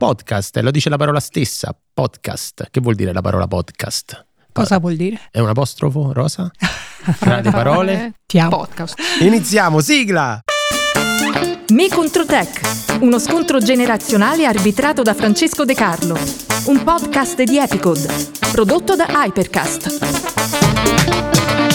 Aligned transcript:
podcast, 0.00 0.56
lo 0.60 0.70
dice 0.70 0.88
la 0.88 0.96
parola 0.96 1.20
stessa, 1.20 1.76
podcast. 1.92 2.68
Che 2.70 2.80
vuol 2.80 2.94
dire 2.94 3.12
la 3.12 3.20
parola 3.20 3.46
podcast? 3.46 4.24
Cosa 4.50 4.78
vuol 4.78 4.96
dire? 4.96 5.20
È 5.30 5.40
un 5.40 5.50
apostrofo, 5.50 6.14
Rosa? 6.14 6.50
Fra 6.56 7.42
le 7.42 7.50
parole? 7.50 8.14
Ti 8.24 8.38
amo. 8.38 8.48
Podcast. 8.48 8.98
Iniziamo, 9.20 9.82
sigla! 9.82 10.40
Me 11.68 11.88
contro 11.90 12.24
Tech, 12.24 12.98
uno 13.00 13.18
scontro 13.18 13.58
generazionale 13.58 14.46
arbitrato 14.46 15.02
da 15.02 15.12
Francesco 15.12 15.66
De 15.66 15.74
Carlo. 15.74 16.16
Un 16.64 16.82
podcast 16.82 17.42
di 17.42 17.58
Epicode, 17.58 18.08
prodotto 18.52 18.96
da 18.96 19.06
Hypercast. 19.06 21.69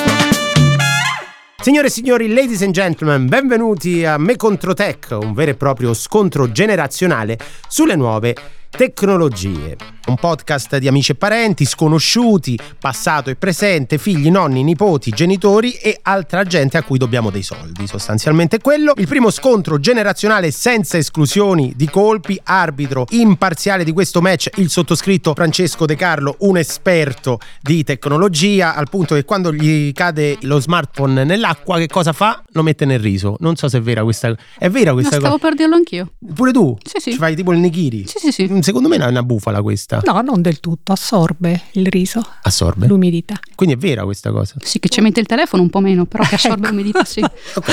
Signore 1.66 1.88
e 1.88 1.90
signori, 1.90 2.32
ladies 2.32 2.62
and 2.62 2.74
gentlemen, 2.74 3.28
benvenuti 3.28 4.06
a 4.06 4.20
Me 4.20 4.36
contro 4.36 4.76
Tech, 4.76 5.18
un 5.20 5.34
vero 5.34 5.50
e 5.50 5.56
proprio 5.56 5.96
scontro 5.96 6.52
generazionale 6.52 7.40
sulle 7.68 7.96
nuove 7.96 8.36
tecnologie. 8.70 9.95
Un 10.08 10.18
podcast 10.18 10.78
di 10.78 10.88
amici 10.88 11.14
e 11.14 11.16
parenti, 11.16 11.66
sconosciuti, 11.66 12.60
passato 12.80 13.32
e 13.32 13.36
presente, 13.36 13.98
figli, 13.98 14.30
nonni, 14.30 14.62
nipoti, 14.62 15.10
genitori 15.10 15.72
e 15.72 15.98
altra 16.04 16.44
gente 16.44 16.78
a 16.78 16.84
cui 16.84 17.00
dobbiamo 17.00 17.32
dei 17.32 17.42
soldi. 17.42 17.88
Sostanzialmente 17.88 18.60
quello. 18.60 18.94
Il 18.98 19.08
primo 19.08 19.32
scontro 19.32 19.80
generazionale 19.80 20.52
senza 20.52 20.98
esclusioni 20.98 21.74
di 21.76 21.90
colpi, 21.90 22.40
arbitro 22.44 23.08
imparziale 23.10 23.84
di 23.84 23.92
questo 23.94 24.22
match, 24.22 24.50
il 24.58 24.70
sottoscritto 24.70 25.34
Francesco 25.34 25.88
De 25.88 25.96
Carlo, 25.96 26.36
un 26.42 26.58
esperto 26.58 27.40
di 27.60 27.84
tecnologia, 27.84 28.76
al 28.76 28.90
punto 28.90 29.16
che 29.16 29.26
quando 29.26 29.52
gli 29.52 29.92
cade 29.92 30.38
lo 30.42 30.60
smartphone 30.60 31.24
nell'acqua, 31.24 31.80
che 31.80 31.88
cosa 31.88 32.14
fa? 32.14 32.44
Lo 32.52 32.62
mette 32.62 32.86
nel 32.86 33.00
riso. 33.00 33.38
Non 33.40 33.56
so 33.56 33.68
se 33.68 33.80
è 33.80 33.82
vera 33.82 34.04
questa 34.04 34.36
È 34.60 34.70
vera 34.70 34.94
questa 34.94 35.16
Ma 35.16 35.20
stavo 35.22 35.38
cosa? 35.38 35.48
per 35.48 35.58
dirlo 35.58 35.76
anch'io. 35.76 36.12
Pure 36.36 36.52
tu? 36.52 36.78
Sì, 36.84 37.00
sì. 37.00 37.12
Ci 37.14 37.18
fai 37.18 37.36
tipo 37.36 37.52
il 37.52 37.58
nigiri? 37.58 38.06
Sì, 38.06 38.20
sì, 38.20 38.32
sì. 38.32 38.60
Secondo 38.62 38.88
me 38.88 38.98
è 38.98 39.08
una 39.08 39.24
bufala 39.24 39.64
questa. 39.64 39.94
No, 40.04 40.22
non 40.22 40.42
del 40.42 40.60
tutto, 40.60 40.92
assorbe 40.92 41.62
il 41.74 41.88
riso, 41.88 42.26
Assorbe. 42.44 42.88
l'umidità. 42.88 43.40
Quindi 43.56 43.76
è 43.76 43.78
vera 43.78 44.04
questa 44.04 44.32
cosa. 44.32 44.56
Sì, 44.62 44.80
che 44.80 44.90
ci 44.90 45.02
mette 45.02 45.20
il 45.20 45.26
telefono 45.26 45.62
un 45.62 45.70
po' 45.70 45.80
meno, 45.80 46.06
però 46.06 46.24
che 46.24 46.36
assorbe 46.36 46.68
Ecco. 46.68 46.76
l'umidità, 46.76 47.04
sì. 47.06 47.22
Ok, 47.56 47.70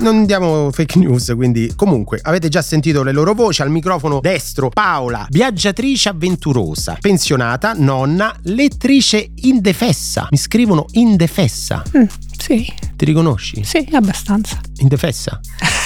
non 0.00 0.26
diamo 0.26 0.70
fake 0.72 0.98
news, 0.98 1.32
quindi 1.34 1.72
comunque 1.76 2.18
avete 2.22 2.48
già 2.48 2.60
sentito 2.62 3.02
le 3.02 3.12
loro 3.12 3.32
voci 3.34 3.62
al 3.62 3.70
microfono 3.70 4.20
destro 4.20 4.68
Paola, 4.68 5.26
viaggiatrice 5.30 6.10
avventurosa, 6.10 6.96
pensionata, 7.00 7.72
nonna, 7.76 8.34
lettrice 8.44 9.30
indefessa. 9.36 10.26
Mi 10.30 10.36
scrivono 10.36 10.84
indefessa. 10.92 11.82
Mm, 11.96 12.04
sì, 12.38 12.72
Ti 12.96 13.04
riconosci? 13.04 13.62
sì, 13.64 13.88
abbastanza. 13.92 14.60
Indefessa? 14.78 15.40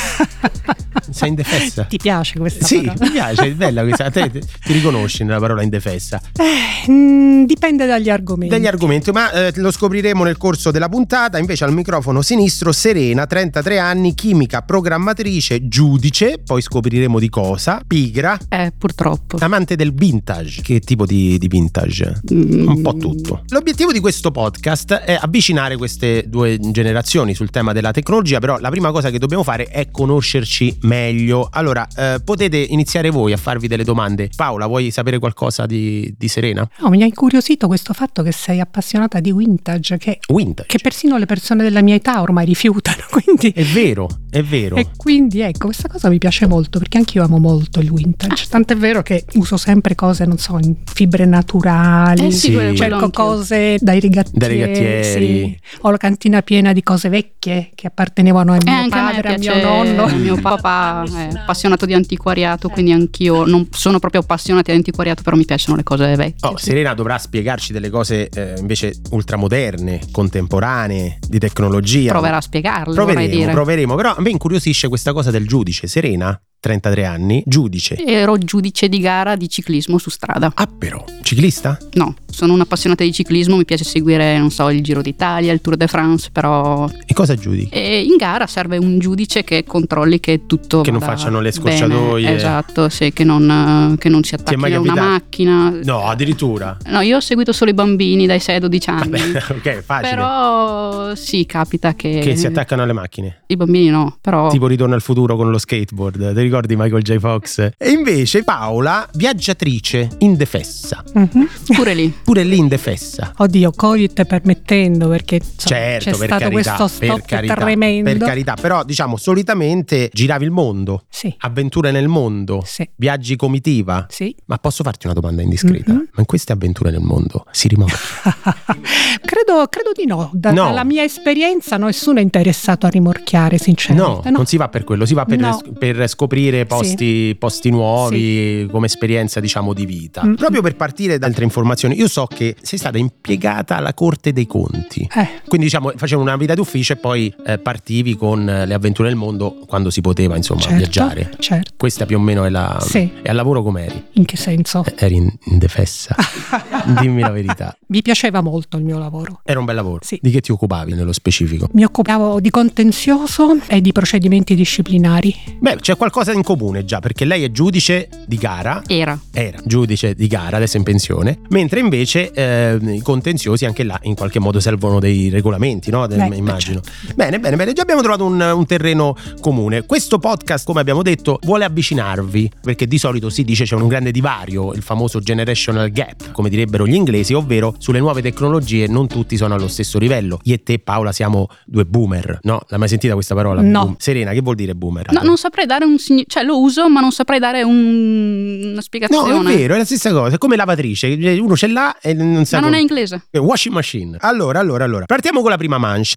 Sei 1.10 1.28
indefessa? 1.28 1.84
Ti 1.84 1.98
piace 1.98 2.38
questa 2.38 2.64
Sì, 2.64 2.80
parola? 2.82 3.04
mi 3.04 3.10
piace, 3.10 3.42
è 3.46 3.52
bella 3.54 3.82
questa. 3.82 4.04
A 4.06 4.10
te 4.10 4.28
ti 4.30 4.72
riconosci 4.72 5.24
nella 5.24 5.38
parola 5.38 5.62
indefessa? 5.62 6.20
Eh, 6.36 6.90
mm, 6.90 7.44
dipende 7.44 7.86
dagli 7.86 8.10
argomenti. 8.10 8.54
degli 8.54 8.66
argomenti, 8.66 9.10
ma 9.12 9.30
eh, 9.30 9.52
lo 9.56 9.70
scopriremo 9.70 10.24
nel 10.24 10.36
corso 10.36 10.70
della 10.70 10.88
puntata. 10.88 11.38
Invece 11.38 11.64
al 11.64 11.72
microfono 11.72 12.22
sinistro 12.22 12.72
Serena, 12.72 13.26
33 13.26 13.78
anni, 13.78 14.14
chimica, 14.14 14.62
programmatrice, 14.62 15.68
giudice, 15.68 16.40
poi 16.44 16.60
scopriremo 16.60 17.18
di 17.18 17.28
cosa, 17.28 17.80
pigra, 17.86 18.36
Eh, 18.48 18.72
purtroppo. 18.76 19.36
amante 19.40 19.76
del 19.76 19.92
vintage. 19.94 20.60
Che 20.62 20.80
tipo 20.80 21.06
di, 21.06 21.38
di 21.38 21.46
vintage? 21.48 22.20
Mm, 22.32 22.66
Un 22.68 22.82
po' 22.82 22.94
tutto. 22.96 23.42
L'obiettivo 23.48 23.92
di 23.92 24.00
questo 24.00 24.30
podcast 24.32 24.92
è 24.94 25.16
avvicinare 25.20 25.76
queste 25.76 26.24
due 26.28 26.58
generazioni 26.60 27.34
sul 27.34 27.50
tema 27.50 27.72
della 27.72 27.92
tecnologia, 27.92 28.38
però 28.40 28.58
la 28.58 28.70
prima 28.70 28.90
cosa 28.90 29.10
che 29.10 29.18
dobbiamo 29.18 29.42
fare 29.44 29.66
è 29.66 29.90
conoscerci 30.06 30.78
meglio. 30.82 31.48
Allora, 31.50 31.86
eh, 31.96 32.20
potete 32.24 32.56
iniziare 32.56 33.10
voi 33.10 33.32
a 33.32 33.36
farvi 33.36 33.66
delle 33.66 33.82
domande. 33.82 34.30
Paola, 34.34 34.66
vuoi 34.66 34.92
sapere 34.92 35.18
qualcosa 35.18 35.66
di, 35.66 36.14
di 36.16 36.28
Serena? 36.28 36.66
No, 36.78 36.88
mi 36.90 37.02
ha 37.02 37.06
incuriosito 37.06 37.66
questo 37.66 37.92
fatto 37.92 38.22
che 38.22 38.30
sei 38.30 38.60
appassionata 38.60 39.18
di 39.18 39.32
vintage, 39.32 39.98
che, 39.98 40.20
Vintage. 40.28 40.68
che 40.68 40.78
persino 40.78 41.18
le 41.18 41.26
persone 41.26 41.64
della 41.64 41.82
mia 41.82 41.96
età 41.96 42.22
ormai 42.22 42.46
rifiutano. 42.46 43.02
Quindi, 43.10 43.50
È 43.50 43.64
vero, 43.64 44.08
è 44.38 44.42
vero. 44.42 44.76
e 44.76 44.88
quindi 44.96 45.40
ecco, 45.40 45.66
questa 45.66 45.88
cosa 45.88 46.08
mi 46.08 46.18
piace 46.18 46.46
molto 46.46 46.78
perché 46.78 46.98
anche 46.98 47.18
io 47.18 47.24
amo 47.24 47.38
molto 47.38 47.80
il 47.80 47.92
vintage. 47.92 48.46
Tant'è 48.48 48.76
vero 48.76 49.02
che 49.02 49.24
uso 49.34 49.56
sempre 49.56 49.94
cose, 49.94 50.24
non 50.24 50.38
so, 50.38 50.58
in 50.58 50.74
fibre 50.84 51.24
naturali. 51.24 52.26
Eh 52.26 52.30
sì, 52.30 52.52
Sì. 52.52 52.76
Cerco 52.76 52.94
anch'io. 53.04 53.10
cose 53.10 53.76
dai 53.80 54.00
rigattieri. 54.00 54.38
Dai 54.38 54.48
rigattieri. 54.48 55.26
sì. 55.62 55.78
Ho 55.82 55.90
la 55.90 55.96
cantina 55.96 56.42
piena 56.42 56.72
di 56.72 56.82
cose 56.82 57.08
vecchie 57.08 57.70
che 57.74 57.86
appartenevano 57.86 58.52
a 58.52 58.56
Eh, 58.56 58.60
mio 58.64 58.72
a 58.72 58.82
me 58.82 58.88
padre, 58.88 59.34
a 59.34 59.38
mio 59.38 59.52
piace, 59.52 59.62
nonno. 59.62 60.06
mio 60.16 60.36
papà 60.40 61.04
è 61.04 61.28
appassionato 61.36 61.86
di 61.86 61.94
antiquariato, 61.94 62.68
quindi 62.68 62.92
anch'io 62.92 63.44
non 63.44 63.68
sono 63.70 63.98
proprio 63.98 64.20
appassionata 64.20 64.70
di 64.72 64.76
antiquariato, 64.78 65.22
però 65.22 65.36
mi 65.36 65.44
piacciono 65.44 65.76
le 65.76 65.82
cose 65.82 66.14
vecchie. 66.16 66.48
Oh, 66.48 66.56
sì. 66.56 66.64
Serena 66.66 66.94
dovrà 66.94 67.18
spiegarci 67.18 67.72
delle 67.72 67.90
cose 67.90 68.28
eh, 68.28 68.54
invece 68.58 68.94
ultramoderne, 69.10 70.00
contemporanee, 70.10 71.18
di 71.28 71.38
tecnologia. 71.38 72.12
Proverà 72.12 72.36
a 72.36 72.40
spiegarle, 72.40 72.94
Proveremo, 72.94 73.26
dire. 73.34 73.52
proveremo. 73.52 73.94
Però 73.94 74.10
a 74.10 74.20
me 74.26 74.32
incuriosisce 74.32 74.88
questa 74.88 75.12
cosa 75.12 75.30
del 75.30 75.46
giudice. 75.46 75.86
Serena, 75.86 76.40
33 76.60 77.04
anni, 77.04 77.42
giudice. 77.46 77.96
Ero 78.04 78.38
giudice 78.38 78.88
di 78.88 78.98
gara 78.98 79.36
di 79.36 79.48
ciclismo 79.48 79.98
su 79.98 80.10
strada. 80.10 80.50
Ah, 80.54 80.66
però, 80.66 81.04
ciclista? 81.22 81.78
No, 81.92 82.14
sono 82.28 82.54
un'appassionata 82.54 83.04
di 83.04 83.12
ciclismo, 83.12 83.56
mi 83.56 83.64
piace 83.64 83.84
seguire, 83.84 84.36
non 84.38 84.50
so, 84.50 84.68
il 84.70 84.82
Giro 84.82 85.00
d'Italia, 85.00 85.52
il 85.52 85.60
Tour 85.60 85.76
de 85.76 85.86
France, 85.86 86.30
però 86.32 86.88
E 87.06 87.14
cosa 87.14 87.34
giudichi? 87.36 87.68
E 87.72 88.02
in 88.02 88.16
gara 88.16 88.46
serve 88.46 88.78
un 88.78 88.98
giudice 88.98 89.44
che 89.44 89.64
controlli 89.64 90.18
che 90.18 90.42
tutto 90.46 90.80
Che 90.80 90.90
non 90.90 91.00
facciano 91.00 91.40
le 91.40 91.50
bene. 91.50 91.76
scorciatoie. 91.76 92.34
Esatto, 92.34 92.88
sì, 92.88 93.12
che 93.12 93.22
non, 93.24 93.94
che 93.98 94.08
non 94.08 94.22
si 94.24 94.34
attacchi 94.34 94.72
a 94.72 94.80
una 94.80 94.94
macchina. 94.94 95.72
No, 95.84 96.06
addirittura. 96.06 96.76
No, 96.86 97.00
io 97.00 97.18
ho 97.18 97.20
seguito 97.20 97.52
solo 97.52 97.70
i 97.70 97.74
bambini 97.74 98.26
dai 98.26 98.40
6 98.40 98.54
ai 98.56 98.60
12 98.60 98.90
anni. 98.90 99.10
Vabbè, 99.10 99.38
ok, 99.54 99.82
facile. 99.82 100.10
Però 100.10 101.14
sì, 101.14 101.46
capita 101.46 101.94
che, 101.94 102.18
Che 102.18 102.36
si 102.36 102.46
attaccano 102.46 102.82
alle 102.82 102.92
macchine. 102.92 103.42
I 103.46 103.56
bambini 103.56 103.88
no, 103.88 104.16
però 104.20 104.48
Tipo 104.50 104.66
Ritorno 104.66 104.94
al 104.94 105.02
futuro 105.02 105.36
con 105.36 105.50
lo 105.50 105.58
skateboard. 105.58 106.32
Ricordi 106.46 106.76
Michael 106.76 107.02
J. 107.02 107.18
Fox? 107.18 107.70
E 107.76 107.90
invece 107.90 108.44
Paola, 108.44 109.08
viaggiatrice 109.14 110.08
indefessa. 110.18 111.02
Mhm. 111.14 111.48
pure 111.74 111.92
lì. 111.94 112.12
Pure 112.22 112.44
lì 112.44 112.56
indefessa. 112.58 113.32
Oddio, 113.38 113.72
Covid 113.74 114.24
permettendo, 114.26 115.08
perché 115.08 115.36
insomma, 115.36 115.56
Certo, 115.80 116.04
c'è 116.10 116.16
per 116.16 116.26
stato 116.28 116.42
carità, 116.50 116.74
questo 116.76 116.98
per 116.98 117.08
stop 117.08 117.26
carità, 117.26 117.54
tremendo. 117.54 118.10
per 118.10 118.18
carità, 118.18 118.54
però 118.54 118.84
diciamo 118.84 119.16
solitamente 119.16 120.08
giravi 120.12 120.44
il 120.44 120.50
mondo, 120.52 121.04
Sì, 121.08 121.34
avventure 121.38 121.90
nel 121.90 122.06
mondo, 122.08 122.62
sì, 122.64 122.88
viaggi 122.96 123.34
comitiva. 123.36 124.06
sì. 124.08 124.34
Ma 124.46 124.58
posso 124.58 124.84
farti 124.84 125.06
una 125.06 125.14
domanda 125.14 125.42
indiscreta? 125.42 125.92
Mhm. 125.92 125.98
Ma 126.12 126.20
in 126.20 126.26
queste 126.26 126.52
avventure 126.52 126.90
nel 126.92 127.00
mondo 127.00 127.44
si 127.50 127.66
rimorchia? 127.68 127.98
credo, 129.24 129.66
credo 129.68 129.90
di 129.94 130.06
no. 130.06 130.30
Da- 130.32 130.52
No. 130.52 130.64
Dalla 130.66 130.84
mia 130.84 131.02
esperienza 131.02 131.76
nessuno 131.76 132.18
è 132.18 132.22
interessato 132.22 132.86
a 132.86 132.88
rimorchiare, 132.88 133.56
No, 133.58 133.62
sinceramente. 133.62 134.30
non 134.30 134.46
si 134.46 134.56
va 134.56 134.68
per 134.68 134.84
quello, 134.84 135.04
si 135.04 135.12
va 135.14 135.24
per, 135.24 135.38
No. 135.38 135.60
per 135.78 136.08
scoprire 136.08 136.34
posti, 136.66 137.34
posti 137.38 137.70
nuovi 137.70 138.68
come 138.70 138.86
esperienza 138.86 139.40
diciamo 139.40 139.72
di 139.72 139.86
vita. 139.86 140.24
Mm. 140.24 140.34
Proprio 140.34 140.62
per 140.62 140.76
partire 140.76 141.18
da 141.18 141.26
altre 141.26 141.44
informazioni, 141.44 141.96
io 141.96 142.08
so 142.08 142.26
che 142.26 142.56
sei 142.60 142.78
stata 142.78 142.98
impiegata 142.98 143.76
alla 143.76 143.94
Corte 143.94 144.32
dei 144.32 144.46
Conti. 144.46 145.08
Eh, 145.14 145.42
Quindi 145.46 145.66
diciamo 145.66 145.92
facevi 145.96 146.20
una 146.20 146.36
vita 146.36 146.54
d'ufficio 146.54 146.94
e 146.94 146.96
poi 146.96 147.34
eh, 147.46 147.58
partivi 147.58 148.16
con 148.16 148.48
eh, 148.48 148.66
le 148.66 148.74
avventure 148.74 149.08
nel 149.08 149.16
mondo 149.16 149.58
quando 149.66 149.90
si 149.90 150.00
poteva 150.00 150.36
insomma 150.36 150.60
certo, 150.60 150.76
viaggiare. 150.76 151.30
certo. 151.38 151.72
Questa 151.76 152.06
più 152.06 152.16
o 152.18 152.20
meno 152.20 152.44
è 152.44 152.50
la... 152.50 152.78
Sì. 152.80 153.10
E 153.22 153.28
al 153.28 153.36
lavoro 153.36 153.62
com'eri? 153.62 154.04
In 154.12 154.24
che 154.24 154.36
senso? 154.36 154.84
Eh, 154.84 154.94
Eri 154.96 155.16
in- 155.16 155.32
indefessa. 155.44 156.14
Dimmi 157.00 157.20
la 157.22 157.30
verità. 157.30 157.76
Mi 157.88 158.02
piaceva 158.02 158.40
molto 158.40 158.76
il 158.76 158.84
mio 158.84 158.98
lavoro. 158.98 159.40
Era 159.44 159.58
un 159.58 159.64
bel 159.64 159.74
lavoro. 159.74 160.00
Sì. 160.02 160.18
Di 160.20 160.30
che 160.30 160.40
ti 160.40 160.52
occupavi 160.52 160.94
nello 160.94 161.12
specifico? 161.12 161.68
Mi 161.72 161.84
occupavo 161.84 162.40
di 162.40 162.50
contenzioso 162.50 163.58
e 163.66 163.80
di 163.80 163.92
procedimenti 163.92 164.54
disciplinari. 164.54 165.34
Beh, 165.58 165.76
c'è 165.76 165.96
qualcosa 165.96 166.25
in 166.32 166.42
comune 166.42 166.84
già, 166.84 167.00
perché 167.00 167.24
lei 167.24 167.44
è 167.44 167.50
giudice 167.50 168.08
di 168.26 168.36
gara. 168.36 168.82
Era. 168.86 169.18
Era 169.32 169.58
giudice 169.64 170.14
di 170.14 170.26
gara, 170.26 170.56
adesso 170.56 170.76
è 170.76 170.78
in 170.78 170.84
pensione, 170.84 171.38
mentre 171.48 171.80
invece 171.80 172.30
eh, 172.32 172.78
i 172.82 173.00
contenziosi 173.00 173.64
anche 173.64 173.84
là 173.84 173.98
in 174.02 174.14
qualche 174.14 174.38
modo 174.38 174.60
servono 174.60 174.98
dei 175.00 175.28
regolamenti, 175.28 175.90
no? 175.90 176.06
De- 176.06 176.16
Beh, 176.16 176.36
immagino. 176.36 176.80
Bene, 177.14 177.38
bene, 177.38 177.56
bene, 177.56 177.72
già 177.72 177.82
abbiamo 177.82 178.02
trovato 178.02 178.24
un, 178.24 178.40
un 178.40 178.66
terreno 178.66 179.16
comune. 179.40 179.84
Questo 179.86 180.18
podcast, 180.18 180.64
come 180.64 180.80
abbiamo 180.80 181.02
detto, 181.02 181.38
vuole 181.42 181.64
avvicinarvi, 181.64 182.50
perché 182.60 182.86
di 182.86 182.98
solito 182.98 183.30
si 183.30 183.44
dice 183.44 183.64
c'è 183.64 183.74
un 183.74 183.88
grande 183.88 184.10
divario, 184.10 184.72
il 184.72 184.82
famoso 184.82 185.20
generational 185.20 185.90
gap, 185.90 186.32
come 186.32 186.48
direbbero 186.48 186.86
gli 186.86 186.94
inglesi, 186.94 187.34
ovvero 187.34 187.74
sulle 187.78 188.00
nuove 188.00 188.22
tecnologie 188.22 188.86
non 188.86 189.06
tutti 189.06 189.36
sono 189.36 189.54
allo 189.54 189.68
stesso 189.68 189.98
livello. 189.98 190.40
Io 190.44 190.54
e 190.54 190.62
te 190.62 190.78
Paola 190.78 191.12
siamo 191.12 191.48
due 191.64 191.84
boomer, 191.84 192.40
no? 192.42 192.60
L'hai 192.68 192.78
mai 192.78 192.88
sentita 192.88 193.14
questa 193.14 193.34
parola? 193.34 193.60
No. 193.60 193.84
Boom. 193.84 193.94
Serena, 193.98 194.32
che 194.32 194.40
vuol 194.40 194.54
dire 194.54 194.74
boomer? 194.74 195.12
No, 195.12 195.20
non 195.22 195.36
saprei 195.36 195.66
dare 195.66 195.84
un 195.84 195.98
significato, 195.98 196.15
cioè 196.26 196.42
lo 196.44 196.60
uso, 196.60 196.88
ma 196.88 197.00
non 197.00 197.12
saprei 197.12 197.38
dare 197.38 197.62
un- 197.62 198.60
una 198.64 198.74
No, 198.74 198.80
spiegazione. 198.80 199.52
è 199.52 199.56
vero, 199.56 199.74
è 199.74 199.78
la 199.78 199.84
stessa 199.84 200.12
cosa, 200.12 200.34
è 200.36 200.38
come 200.38 200.56
lavatrice, 200.56 201.08
uno 201.40 201.56
ce 201.56 201.66
l'ha 201.66 201.98
e 202.00 202.14
non 202.14 202.44
sa 202.44 202.56
Ma 202.60 202.66
non 202.66 202.74
è 202.74 202.80
come- 202.80 202.80
inglese. 202.80 203.26
Washing 203.32 203.74
machine. 203.74 204.16
Allora, 204.20 204.58
allora, 204.60 204.84
allora. 204.84 205.04
Partiamo 205.06 205.40
con 205.42 205.50
la 205.50 205.56
prima 205.56 205.78
manche. 205.78 206.14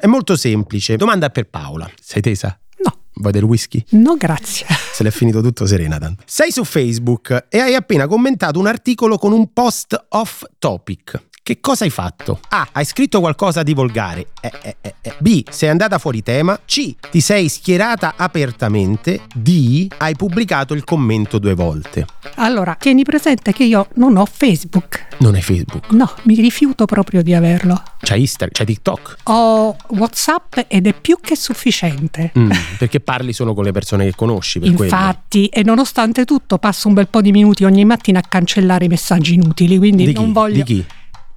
È 0.00 0.06
molto 0.06 0.36
semplice. 0.36 0.96
Domanda 0.96 1.28
per 1.30 1.48
Paola. 1.48 1.90
Sei 2.00 2.22
tesa? 2.22 2.58
No. 2.84 2.98
Vuoi 3.14 3.32
del 3.32 3.42
whisky? 3.42 3.84
No, 3.90 4.16
grazie. 4.16 4.66
Se 4.94 5.02
l'è 5.02 5.10
finito 5.10 5.40
tutto 5.42 5.66
serena 5.66 5.98
tanto. 5.98 6.22
Sei 6.26 6.50
su 6.52 6.64
Facebook 6.64 7.46
e 7.48 7.58
hai 7.58 7.74
appena 7.74 8.06
commentato 8.06 8.58
un 8.58 8.66
articolo 8.66 9.18
con 9.18 9.32
un 9.32 9.52
post 9.52 10.06
off 10.10 10.44
topic. 10.58 11.26
Che 11.48 11.60
cosa 11.60 11.84
hai 11.84 11.90
fatto? 11.90 12.40
A. 12.50 12.68
Hai 12.72 12.84
scritto 12.84 13.20
qualcosa 13.20 13.62
di 13.62 13.72
volgare. 13.72 14.26
Eh, 14.42 14.52
eh, 14.60 14.76
eh, 14.82 14.94
eh. 15.00 15.14
B. 15.18 15.44
Sei 15.48 15.70
andata 15.70 15.96
fuori 15.96 16.22
tema. 16.22 16.60
C. 16.66 16.94
Ti 17.10 17.20
sei 17.22 17.48
schierata 17.48 18.16
apertamente. 18.18 19.22
D. 19.34 19.86
Hai 19.96 20.14
pubblicato 20.14 20.74
il 20.74 20.84
commento 20.84 21.38
due 21.38 21.54
volte. 21.54 22.04
Allora, 22.34 22.76
tieni 22.78 23.02
presente 23.02 23.54
che 23.54 23.64
io 23.64 23.88
non 23.94 24.18
ho 24.18 24.26
Facebook. 24.26 25.06
Non 25.20 25.36
hai 25.36 25.40
Facebook. 25.40 25.90
No, 25.92 26.12
mi 26.24 26.34
rifiuto 26.34 26.84
proprio 26.84 27.22
di 27.22 27.32
averlo. 27.32 27.82
C'hai 28.00 28.20
Instagram, 28.20 28.50
c'hai 28.52 28.66
TikTok. 28.66 29.16
Ho 29.22 29.74
WhatsApp 29.86 30.58
ed 30.68 30.86
è 30.86 30.92
più 30.92 31.16
che 31.18 31.34
sufficiente. 31.34 32.30
Mm, 32.38 32.50
perché 32.76 33.00
parli 33.00 33.32
solo 33.32 33.54
con 33.54 33.64
le 33.64 33.72
persone 33.72 34.04
che 34.04 34.14
conosci. 34.14 34.58
Per 34.58 34.70
quello. 34.74 34.92
Infatti, 34.92 35.46
e 35.46 35.62
nonostante 35.62 36.26
tutto, 36.26 36.58
passo 36.58 36.88
un 36.88 36.94
bel 36.94 37.08
po' 37.08 37.22
di 37.22 37.32
minuti 37.32 37.64
ogni 37.64 37.86
mattina 37.86 38.18
a 38.18 38.22
cancellare 38.28 38.84
i 38.84 38.88
messaggi 38.88 39.32
inutili. 39.32 39.78
Quindi 39.78 40.04
Di 40.04 40.12
chi? 40.12 40.20
non 40.20 40.32
voglio. 40.32 40.54
Di 40.56 40.62
chi? 40.62 40.84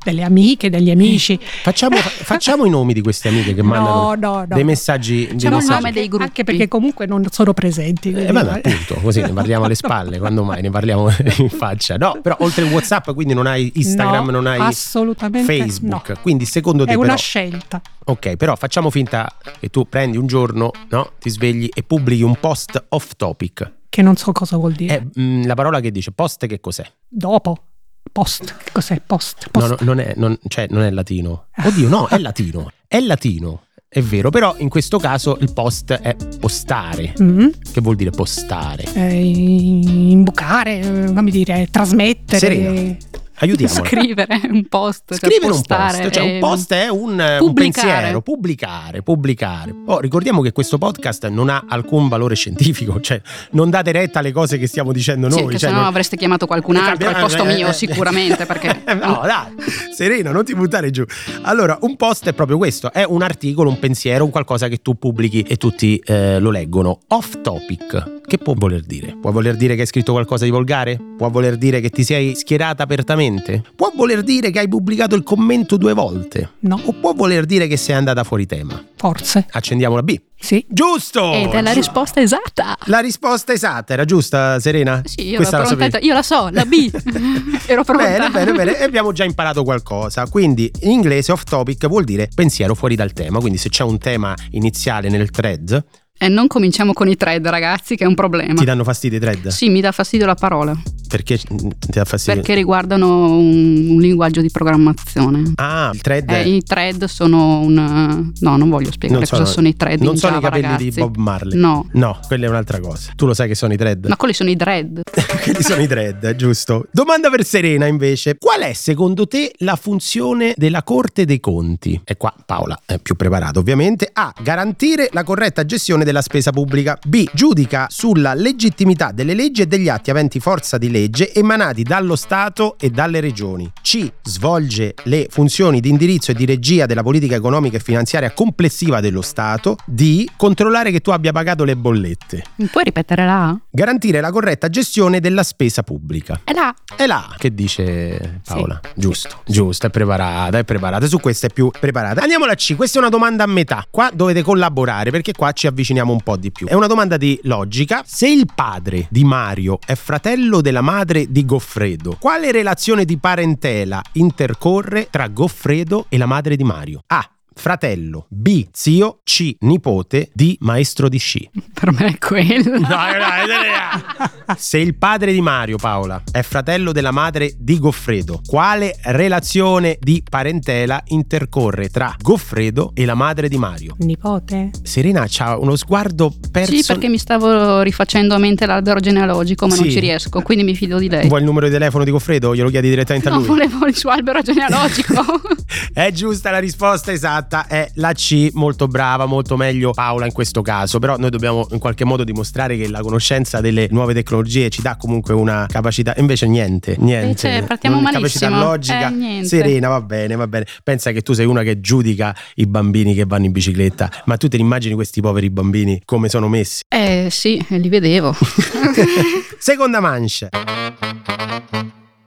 Delle 0.03 0.23
amiche, 0.23 0.69
degli 0.69 0.89
amici. 0.89 1.39
Facciamo, 1.41 1.95
facciamo 2.01 2.65
i 2.65 2.69
nomi 2.69 2.93
di 2.93 3.01
queste 3.01 3.27
amiche 3.27 3.53
che 3.53 3.61
mandano 3.61 4.01
No, 4.01 4.15
no, 4.15 4.35
no. 4.39 4.45
dei 4.55 4.63
messaggi. 4.63 5.27
dei 5.27 5.33
Facciamo 5.33 5.57
il 5.57 5.61
messaggi. 5.61 5.81
nome 5.81 5.91
dei 5.93 6.07
gruppi. 6.07 6.23
Anche 6.23 6.43
perché 6.43 6.67
comunque 6.67 7.05
non 7.05 7.25
sono 7.29 7.53
presenti. 7.53 8.11
Eh, 8.11 8.31
vabbè, 8.31 8.61
appunto, 8.63 8.95
così 8.95 9.21
ne 9.21 9.31
parliamo 9.31 9.65
alle 9.65 9.75
spalle, 9.75 10.17
quando 10.17 10.43
mai 10.43 10.61
ne 10.61 10.69
parliamo 10.71 11.07
in 11.37 11.49
faccia. 11.49 11.97
No, 11.97 12.17
però 12.21 12.35
oltre 12.39 12.65
il 12.65 12.71
WhatsApp, 12.71 13.11
quindi 13.11 13.33
non 13.33 13.45
hai 13.45 13.71
Instagram, 13.75 14.25
No, 14.25 14.31
non 14.31 14.47
hai 14.47 14.59
assolutamente 14.59 15.55
Facebook. 15.57 16.09
no. 16.09 16.15
Quindi 16.21 16.45
secondo 16.45 16.85
te 16.85 16.91
È 16.91 16.95
una 16.95 17.05
però, 17.05 17.17
scelta. 17.17 17.81
Ok, 18.05 18.35
però 18.37 18.55
facciamo 18.55 18.89
finta 18.89 19.31
che 19.59 19.69
tu 19.69 19.87
prendi 19.87 20.17
un 20.17 20.25
giorno, 20.27 20.71
no? 20.89 21.11
Ti 21.19 21.29
svegli 21.29 21.69
e 21.73 21.83
pubblichi 21.83 22.23
un 22.23 22.35
post 22.39 22.83
off 22.89 23.11
topic. 23.15 23.71
Che 23.87 24.01
non 24.01 24.15
so 24.15 24.31
cosa 24.31 24.57
vuol 24.57 24.71
dire. 24.71 24.95
È 25.13 25.19
mm, 25.19 25.43
la 25.45 25.53
parola 25.53 25.79
che 25.79 25.91
dice 25.91 26.11
post 26.11 26.47
che 26.47 26.59
cos'è? 26.59 26.85
Dopo. 27.07 27.65
Post. 28.11 28.55
Che 28.63 28.71
cos'è 28.71 29.01
post? 29.05 29.49
No, 29.53 29.67
Post. 29.67 29.69
no, 29.69 29.77
non 29.81 29.99
è, 29.99 30.13
non- 30.17 30.37
cioè, 30.47 30.67
non 30.69 30.81
è 30.83 30.89
latino. 30.89 31.45
Oddio, 31.63 31.87
no, 31.87 32.07
è 32.07 32.17
latino. 32.17 32.71
È 32.87 32.99
latino. 32.99 33.63
È 33.87 34.01
vero, 34.01 34.29
però 34.29 34.55
in 34.59 34.69
questo 34.69 34.97
caso 34.99 35.37
il 35.41 35.51
post 35.53 35.91
è 35.91 36.15
postare. 36.39 37.13
Mm. 37.21 37.47
Che 37.73 37.81
vuol 37.81 37.95
dire 37.97 38.09
postare? 38.11 38.83
Eh, 38.93 39.21
imbucare, 39.21 40.79
eh, 40.79 41.13
come 41.13 41.29
dire, 41.29 41.67
trasmettere. 41.69 42.39
Serena. 42.39 42.95
Aiutiamola. 43.41 43.85
Scrivere 43.85 44.39
un 44.49 44.65
post, 44.67 45.03
cioè 45.07 45.17
Scrivere 45.17 45.45
un 45.45 45.51
postare, 45.51 45.97
post, 46.03 46.13
cioè 46.13 46.23
un 46.23 46.29
eh, 46.29 46.39
post 46.39 46.73
è 46.73 46.89
un, 46.89 47.37
un 47.39 47.53
pensiero, 47.53 48.21
pubblicare, 48.21 49.01
pubblicare. 49.01 49.73
Oh, 49.87 49.99
ricordiamo 49.99 50.41
che 50.41 50.51
questo 50.51 50.77
podcast 50.77 51.27
non 51.27 51.49
ha 51.49 51.65
alcun 51.67 52.07
valore 52.07 52.35
scientifico, 52.35 52.99
cioè 53.01 53.19
non 53.51 53.71
date 53.71 53.91
retta 53.91 54.19
alle 54.19 54.31
cose 54.31 54.59
che 54.59 54.67
stiamo 54.67 54.91
dicendo 54.91 55.27
Sì, 55.31 55.41
noi. 55.41 55.53
che 55.53 55.57
cioè, 55.57 55.69
se 55.69 55.73
no 55.75 55.81
non- 55.81 55.89
avreste 55.89 56.17
chiamato 56.17 56.45
qualcun 56.45 56.75
altro 56.75 57.09
al 57.09 57.19
posto 57.19 57.43
Eh, 57.43 57.55
mio, 57.55 57.69
eh, 57.69 57.73
sicuramente, 57.73 58.45
perché 58.45 58.83
no, 58.93 59.21
dai, 59.25 59.55
sereno, 59.91 60.31
non 60.31 60.45
ti 60.45 60.53
buttare 60.53 60.91
giù. 60.91 61.03
Allora, 61.41 61.79
un 61.81 61.95
post 61.95 62.27
è 62.27 62.33
proprio 62.33 62.57
questo: 62.57 62.93
è 62.93 63.03
un 63.07 63.23
articolo, 63.23 63.71
un 63.71 63.79
pensiero, 63.79 64.23
un 64.23 64.29
qualcosa 64.29 64.67
che 64.67 64.83
tu 64.83 64.99
pubblichi 64.99 65.41
e 65.41 65.57
tutti 65.57 65.97
eh, 66.05 66.37
lo 66.37 66.51
leggono. 66.51 66.99
Off 67.07 67.41
topic. 67.41 68.19
Che 68.31 68.37
può 68.37 68.53
voler 68.55 68.79
dire? 68.85 69.17
Può 69.19 69.29
voler 69.29 69.57
dire 69.57 69.75
che 69.75 69.81
hai 69.81 69.87
scritto 69.87 70.13
qualcosa 70.13 70.45
di 70.45 70.51
volgare? 70.51 70.97
Può 71.17 71.29
voler 71.29 71.57
dire 71.57 71.81
che 71.81 71.89
ti 71.89 72.05
sei 72.05 72.33
schierata 72.33 72.81
apertamente? 72.81 73.61
Può 73.75 73.91
voler 73.93 74.23
dire 74.23 74.51
che 74.51 74.59
hai 74.59 74.69
pubblicato 74.69 75.15
il 75.15 75.23
commento 75.23 75.75
due 75.75 75.91
volte? 75.91 76.51
No, 76.59 76.79
O 76.85 76.93
può 76.93 77.11
voler 77.11 77.43
dire 77.45 77.67
che 77.67 77.75
sei 77.75 77.95
andata 77.95 78.23
fuori 78.23 78.45
tema? 78.45 78.81
forse. 79.01 79.47
Accendiamo 79.49 79.95
la 79.95 80.03
B. 80.03 80.15
Sì. 80.39 80.63
Giusto! 80.69 81.33
Ed 81.33 81.51
è 81.53 81.61
la 81.61 81.71
risposta 81.73 82.21
esatta. 82.21 82.77
La 82.85 82.99
risposta 82.99 83.51
esatta 83.51 83.93
era 83.93 84.05
giusta, 84.05 84.59
Serena? 84.59 85.01
Sì, 85.05 85.27
io 85.29 85.35
Questa 85.37 85.57
la 85.57 85.65
sapevi? 85.65 86.05
io 86.05 86.13
la 86.13 86.21
so, 86.21 86.49
la 86.51 86.65
B. 86.65 86.89
Ero 87.65 87.83
pronta. 87.83 88.03
Bene, 88.03 88.29
bene, 88.29 88.51
bene. 88.53 88.77
E 88.79 88.83
abbiamo 88.83 89.11
già 89.11 89.23
imparato 89.23 89.63
qualcosa. 89.63 90.27
Quindi 90.27 90.71
in 90.81 90.91
inglese 90.91 91.31
off 91.31 91.43
topic 91.43 91.87
vuol 91.87 92.03
dire 92.05 92.29
pensiero 92.33 92.75
fuori 92.75 92.95
dal 92.95 93.11
tema. 93.11 93.39
Quindi 93.39 93.57
se 93.57 93.69
c'è 93.69 93.83
un 93.83 93.97
tema 93.97 94.35
iniziale 94.51 95.09
nel 95.09 95.31
thread, 95.31 95.83
E 96.23 96.27
non 96.27 96.45
cominciamo 96.45 96.93
con 96.93 97.07
i 97.09 97.15
thread, 97.17 97.47
ragazzi, 97.47 97.95
che 97.95 98.03
è 98.03 98.07
un 98.07 98.13
problema. 98.13 98.53
ti 98.53 98.63
danno 98.63 98.83
fastidio 98.83 99.17
i 99.17 99.21
thread? 99.21 99.47
Sì, 99.47 99.69
mi 99.69 99.81
dà 99.81 99.91
fastidio 99.91 100.27
la 100.27 100.35
parola, 100.35 100.79
Perché 101.07 101.35
ti 101.39 101.67
dà 101.89 102.05
fastidio? 102.05 102.35
perché 102.41 102.53
riguardano 102.53 103.31
un, 103.37 103.87
un 103.89 103.99
linguaggio 103.99 104.39
di 104.39 104.51
programmazione. 104.51 105.53
Ah, 105.55 105.89
il 105.91 105.99
thread. 106.01 106.29
Eh, 106.29 106.47
I 106.47 106.61
thread 106.61 107.05
sono 107.05 107.61
un... 107.61 108.31
No, 108.39 108.55
non 108.55 108.69
voglio 108.69 108.91
spiegare 108.91 109.19
Non 109.19 109.27
cosa 109.27 109.43
sono- 109.43 109.47
sono 109.55 109.67
i 109.67 109.75
thread 109.75 109.99
non 110.01 110.15
sono 110.15 110.33
Java, 110.35 110.47
i 110.47 110.49
capelli 110.51 110.65
ragazzi. 110.73 110.83
di 110.91 110.91
Bob 110.91 111.15
Marley. 111.15 111.57
No, 111.59 111.87
No, 111.93 112.19
quella 112.27 112.45
è 112.45 112.49
un'altra 112.49 112.79
cosa. 112.79 113.11
Tu 113.15 113.25
lo 113.25 113.33
sai 113.33 113.47
che 113.47 113.55
sono 113.55 113.73
i 113.73 113.77
thread? 113.77 114.05
ma 114.05 114.15
quelli 114.15 114.33
sono 114.35 114.49
i 114.51 114.55
dread. 114.55 115.01
Quelli 115.41 115.63
sono 115.63 115.81
i 115.81 115.87
thread, 115.87 116.35
giusto? 116.35 116.85
Domanda 116.91 117.31
per 117.31 117.43
Serena 117.43 117.87
invece. 117.87 118.37
Qual 118.37 118.61
è 118.61 118.73
secondo 118.73 119.25
te 119.25 119.51
la 119.59 119.75
funzione 119.75 120.53
della 120.55 120.83
Corte 120.83 121.25
dei 121.25 121.39
Conti? 121.39 121.99
E 122.03 122.15
qua 122.15 122.31
Paola 122.45 122.79
è 122.85 122.99
più 122.99 123.15
preparata 123.15 123.57
ovviamente. 123.57 124.07
A. 124.13 124.31
Garantire 124.39 125.09
la 125.13 125.23
corretta 125.23 125.65
gestione 125.65 126.03
della 126.11 126.21
spesa 126.21 126.51
pubblica. 126.51 126.99
B. 127.07 127.25
Giudica 127.33 127.87
sulla 127.89 128.33
legittimità 128.33 129.11
delle 129.11 129.33
leggi 129.33 129.61
e 129.61 129.65
degli 129.65 129.87
atti 129.87 130.11
aventi 130.11 130.39
forza 130.39 130.77
di 130.77 130.91
legge 130.91 131.33
emanati 131.33 131.83
dallo 131.83 132.15
Stato 132.15 132.75
e 132.77 132.89
dalle 132.89 133.21
regioni. 133.21 133.71
C. 133.81 134.11
Svolge 134.23 134.93
le 135.03 135.27
funzioni 135.29 135.79
di 135.79 135.89
indirizzo 135.89 136.31
e 136.31 136.33
di 136.33 136.45
regia 136.45 136.85
della 136.85 137.01
politica 137.01 137.35
economica 137.35 137.77
e 137.77 137.79
finanziaria 137.79 138.31
complessiva 138.31 138.99
dello 138.99 139.21
Stato. 139.21 139.77
D. 139.85 140.25
Controllare 140.35 140.91
che 140.91 140.99
tu 140.99 141.11
abbia 141.11 141.31
pagato 141.31 141.63
le 141.63 141.75
bollette. 141.75 142.43
Puoi 142.69 142.83
ripetere 142.83 143.25
la 143.25 143.49
A? 143.49 143.59
Garantire 143.69 144.19
la 144.19 144.31
corretta 144.31 144.69
gestione 144.69 145.19
della 145.19 145.43
spesa 145.43 145.81
pubblica. 145.81 146.41
È 146.43 146.51
la 146.51 146.73
È 146.95 147.05
là 147.05 147.33
che 147.37 147.53
dice 147.53 148.41
Paola. 148.45 148.79
Giusto, 148.95 149.41
giusto, 149.45 149.87
è 149.87 149.89
preparata, 149.89 150.57
è 150.57 150.63
preparata. 150.65 151.05
Su 151.05 151.19
questa 151.19 151.47
è 151.47 151.49
più 151.53 151.71
preparata. 151.77 152.21
Andiamo 152.21 152.43
alla 152.43 152.55
C. 152.55 152.75
Questa 152.75 152.97
è 152.97 153.01
una 153.01 153.09
domanda 153.09 153.43
a 153.45 153.47
metà. 153.47 153.85
Qua 153.89 154.11
dovete 154.13 154.41
collaborare 154.41 155.09
perché 155.11 155.31
qua 155.31 155.51
ci 155.51 155.67
avviciniamo 155.67 156.00
un 156.09 156.21
po' 156.21 156.37
di 156.37 156.51
più. 156.51 156.67
È 156.67 156.73
una 156.73 156.87
domanda 156.87 157.17
di 157.17 157.39
logica. 157.43 158.03
Se 158.05 158.27
il 158.27 158.47
padre 158.53 159.07
di 159.09 159.23
Mario 159.23 159.79
è 159.85 159.95
fratello 159.95 160.61
della 160.61 160.81
madre 160.81 161.31
di 161.31 161.45
Goffredo, 161.45 162.17
quale 162.19 162.51
relazione 162.51 163.05
di 163.05 163.17
parentela 163.17 164.01
intercorre 164.13 165.07
tra 165.09 165.27
Goffredo 165.27 166.05
e 166.09 166.17
la 166.17 166.25
madre 166.25 166.55
di 166.55 166.63
Mario? 166.63 167.03
A. 167.07 167.40
Fratello. 167.53 168.25
B. 168.29 168.67
Zio. 168.71 169.19
C. 169.23 169.55
Nipote. 169.59 170.29
D. 170.33 170.55
Maestro 170.59 171.09
di 171.09 171.17
sci. 171.17 171.49
per 171.73 171.91
me 171.91 172.07
è 172.07 172.17
quello. 172.17 172.79
Dai, 172.79 173.19
dai, 173.19 173.47
dai. 173.47 174.55
Se 174.57 174.77
il 174.77 174.95
padre 174.97 175.31
di 175.31 175.41
Mario, 175.41 175.77
Paola, 175.77 176.21
è 176.31 176.41
fratello 176.41 176.91
della 176.91 177.11
madre 177.11 177.53
di 177.57 177.77
Goffredo, 177.79 178.41
quale 178.45 178.95
relazione 179.03 179.97
di 179.99 180.23
parentela 180.27 181.01
intercorre 181.07 181.89
tra 181.89 182.15
Goffredo 182.19 182.91
e 182.93 183.05
la 183.05 183.15
madre 183.15 183.47
di 183.47 183.57
Mario? 183.57 183.95
Nipote? 183.99 184.71
Serena 184.83 185.25
ha 185.39 185.57
uno 185.57 185.75
sguardo 185.75 186.33
perso. 186.51 186.73
Sì, 186.75 186.83
perché 186.85 187.07
mi 187.09 187.17
stavo 187.17 187.81
rifacendo 187.81 188.33
a 188.33 188.37
mente 188.37 188.65
l'albero 188.65 188.99
genealogico, 188.99 189.67
ma 189.67 189.75
non 189.75 189.85
Sì. 189.85 189.91
ci 189.91 189.99
riesco, 189.99 190.41
quindi 190.41 190.63
mi 190.63 190.75
fido 190.75 190.97
di 190.99 191.09
lei. 191.09 191.27
Vuoi 191.27 191.39
il 191.39 191.45
numero 191.45 191.67
di 191.67 191.71
telefono 191.71 192.03
di 192.03 192.11
Goffredo? 192.11 192.55
Glielo 192.55 192.69
chiedi 192.69 192.89
direttamente 192.89 193.27
a 193.29 193.31
No, 193.31 193.37
lui. 193.37 193.47
volevo 193.47 193.85
il 193.85 193.95
suo 193.95 194.09
albero 194.09 194.41
genealogico. 194.41 195.13
È 195.93 196.11
giusta 196.11 196.51
la 196.51 196.59
risposta 196.59 197.11
esatta, 197.41 197.67
è 197.67 197.89
la 197.95 198.13
C, 198.13 198.49
molto 198.53 198.87
brava, 198.87 199.25
molto 199.25 199.57
meglio 199.57 199.91
Paola 199.91 200.25
in 200.25 200.31
questo 200.31 200.61
caso, 200.61 200.99
però 200.99 201.17
noi 201.17 201.29
dobbiamo 201.29 201.67
in 201.71 201.79
qualche 201.79 202.05
modo 202.05 202.23
dimostrare 202.23 202.77
che 202.77 202.87
la 202.87 203.01
conoscenza 203.01 203.59
delle 203.61 203.87
nuove 203.89 204.13
tecnologie 204.13 204.69
ci 204.69 204.81
dà 204.81 204.95
comunque 204.95 205.33
una 205.33 205.65
capacità, 205.67 206.13
invece 206.17 206.47
niente, 206.47 206.95
niente. 206.99 207.47
Invece 207.47 207.63
partiamo 207.67 207.95
Non- 207.99 208.03
malissimo. 208.05 208.49
Capacità 208.51 208.69
logica, 208.69 209.39
Eh, 209.39 209.45
serena, 209.45 209.87
va 209.89 210.01
bene, 210.01 210.35
va 210.35 210.47
bene. 210.47 210.65
Pensa 210.83 211.11
che 211.11 211.21
tu 211.21 211.33
sei 211.33 211.45
una 211.45 211.63
che 211.63 211.81
giudica 211.81 212.35
i 212.55 212.65
bambini 212.67 213.13
che 213.13 213.25
vanno 213.25 213.45
in 213.45 213.51
bicicletta, 213.51 214.09
ma 214.25 214.37
tu 214.37 214.47
te 214.47 214.57
li 214.57 214.63
immagini 214.63 214.93
questi 214.95 215.21
poveri 215.21 215.49
bambini 215.49 216.01
come 216.05 216.29
sono 216.29 216.47
messi? 216.47 216.81
eh 216.87 217.27
sì, 217.31 217.63
li 217.69 217.89
vedevo. 217.89 218.35
Seconda 219.57 219.99
mancia. 219.99 220.49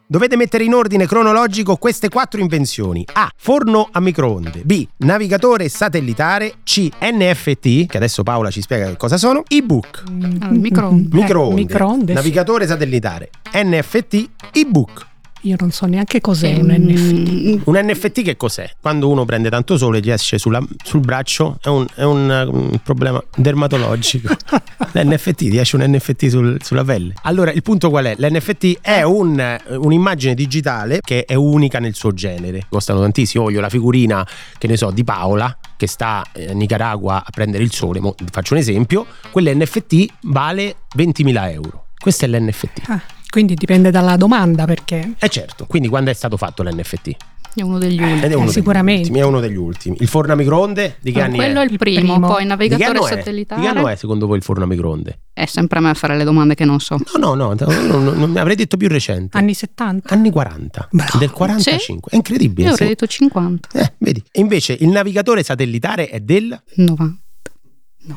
Dovete 0.07 0.37
mettere 0.37 0.65
in 0.65 0.75
ordine 0.75 1.07
cronologico 1.07 1.77
queste 1.77 2.11
quattro 2.11 2.39
invenzioni. 2.39 3.07
A. 3.15 3.31
Forno 3.35 3.89
a 3.91 4.01
microonde. 4.01 4.61
B. 4.63 4.87
Navigatore 4.99 5.69
satellitare. 5.71 6.57
C. 6.63 6.89
NFT, 7.01 7.87
che 7.87 7.97
adesso 7.97 8.23
Paola 8.23 8.51
ci 8.51 8.61
spiega 8.61 8.87
che 8.87 8.97
cosa 8.99 9.17
sono. 9.17 9.43
ebook. 9.49 10.05
Mm, 10.11 10.59
microonde. 10.61 11.09
eh, 11.19 11.55
Microonde. 11.55 12.13
Navigatore 12.13 12.67
satellitare. 12.67 13.31
NFT. 13.55 14.29
ebook. 14.53 15.07
Io 15.45 15.57
non 15.59 15.71
so 15.73 15.85
neanche 15.87 16.21
cos'è 16.23 16.49
Ehm, 16.49 16.61
un 16.61 16.75
NFT. 16.79 17.61
Un 17.67 17.77
NFT 17.79 18.23
che 18.23 18.37
cos'è? 18.37 18.71
Quando 18.81 19.11
uno 19.11 19.27
prende 19.27 19.51
tanto 19.51 19.77
sole 19.77 19.99
e 19.99 20.01
gli 20.01 20.11
esce 20.11 20.39
sulla- 20.39 20.65
sul 20.83 21.01
braccio 21.01 21.59
è 21.63 21.69
un, 21.69 21.87
è 21.95 22.03
un, 22.03 22.49
um, 22.51 22.81
problema 22.83 23.23
dermatologico. 23.37 24.35
L'NFT, 24.93 25.35
ti 25.37 25.59
esce 25.59 25.77
un 25.77 25.85
NFT 25.87 26.27
sul- 26.29 26.57
sulla 26.63 26.83
pelle. 26.83 27.13
Allora, 27.25 27.53
il 27.53 27.61
punto 27.63 27.91
qual 27.91 28.07
è? 28.07 28.15
L'NFT 28.17 28.79
è 28.81 29.03
un- 29.03 29.59
un'immagine 29.69 30.35
digitale 30.35 31.01
che 31.03 31.25
è 31.27 31.35
unica 31.35 31.79
nel 31.79 31.95
suo 31.95 32.13
genere. 32.15 32.65
Costano 32.71 33.01
tantissimo. 33.01 33.45
Voglio 33.45 33.61
la 33.61 33.69
figurina, 33.69 34.27
che 34.57 34.67
ne 34.67 34.77
so, 34.79 34.91
di 34.91 35.05
Paola 35.05 35.55
che 35.77 35.87
sta 35.87 36.25
eh, 36.33 36.53
in 36.53 36.57
Nicaragua 36.59 37.17
a 37.19 37.31
prendere 37.31 37.63
il 37.65 37.73
sole. 37.73 38.01
Mo- 38.01 38.15
faccio 38.31 38.55
un 38.55 38.61
esempio. 38.61 39.05
Quell'NFT 39.31 40.07
vale 40.23 40.77
20.000 40.97 41.51
euro. 41.53 41.87
Questo 41.99 42.25
è 42.25 42.29
l'NFT. 42.29 42.89
Ah, 42.89 43.01
quindi 43.35 43.57
dipende 43.57 43.91
dalla 43.91 44.17
domanda 44.17 44.65
perché 44.65 45.15
Eh 45.19 45.29
certo, 45.29 45.67
quindi 45.67 45.89
quando 45.89 46.09
è 46.09 46.13
stato 46.15 46.37
fatto 46.37 46.63
l'NFT? 46.63 47.17
È 47.53 47.63
uno 47.63 47.79
degli 47.79 48.01
ultimi. 48.01 48.23
Ed 48.23 48.31
è 48.31 48.35
uno 48.35 48.45
degli 48.45 48.53
sicuramente. 48.55 49.01
ultimi, 49.01 49.19
è 49.19 49.25
uno 49.25 49.41
degli 49.41 49.57
ultimi. 49.57 49.97
Il 49.99 50.07
forno 50.07 50.35
a 50.35 50.37
microonde 50.37 50.99
di 51.01 51.11
che 51.11 51.21
anni 51.21 51.35
Quello 51.35 51.61
è? 51.61 51.67
è 51.67 51.69
il 51.69 51.77
primo, 51.79 52.13
primo. 52.13 52.27
poi 52.29 52.37
Di 52.37 52.43
che 52.43 52.47
navigatore 52.47 52.99
è? 53.01 53.03
satellitare. 53.17 53.61
Di 53.61 53.67
che 53.67 53.73
anno 53.77 53.89
è 53.89 53.97
secondo 53.97 54.29
voi 54.29 54.37
il 54.37 54.45
forno 54.45 54.63
a 54.63 54.67
microonde? 54.69 55.19
È 55.33 55.47
sempre 55.47 55.79
a 55.79 55.81
me 55.83 55.91
a 55.91 55.95
fare 55.95 56.17
le 56.17 56.23
domande 56.23 56.55
che 56.55 56.65
non 56.65 56.79
so. 56.79 56.97
No, 57.19 57.35
no, 57.35 57.37
no, 57.55 57.55
no, 57.59 57.99
no, 57.99 58.13
no, 58.27 58.41
avrei 58.41 58.55
detto 58.55 58.77
più 58.77 58.87
recente. 58.89 59.37
anni 59.37 59.53
70. 59.53 60.15
Anni 60.15 60.31
40, 60.31 60.89
Bravo. 60.93 61.19
del 61.19 61.33
45. 61.33 62.13
È 62.13 62.17
incredibile. 62.17 62.69
Io 62.69 62.69
sì. 62.69 62.75
avrei 62.83 62.89
detto 62.97 63.07
50. 63.09 63.69
Eh, 63.73 63.95
vedi. 63.99 64.23
E 64.31 64.41
invece 64.41 64.77
il 64.79 64.91
navigatore 64.91 65.43
satellitare 65.43 66.09
è 66.09 66.21
del 66.21 66.57
90. 66.77 67.19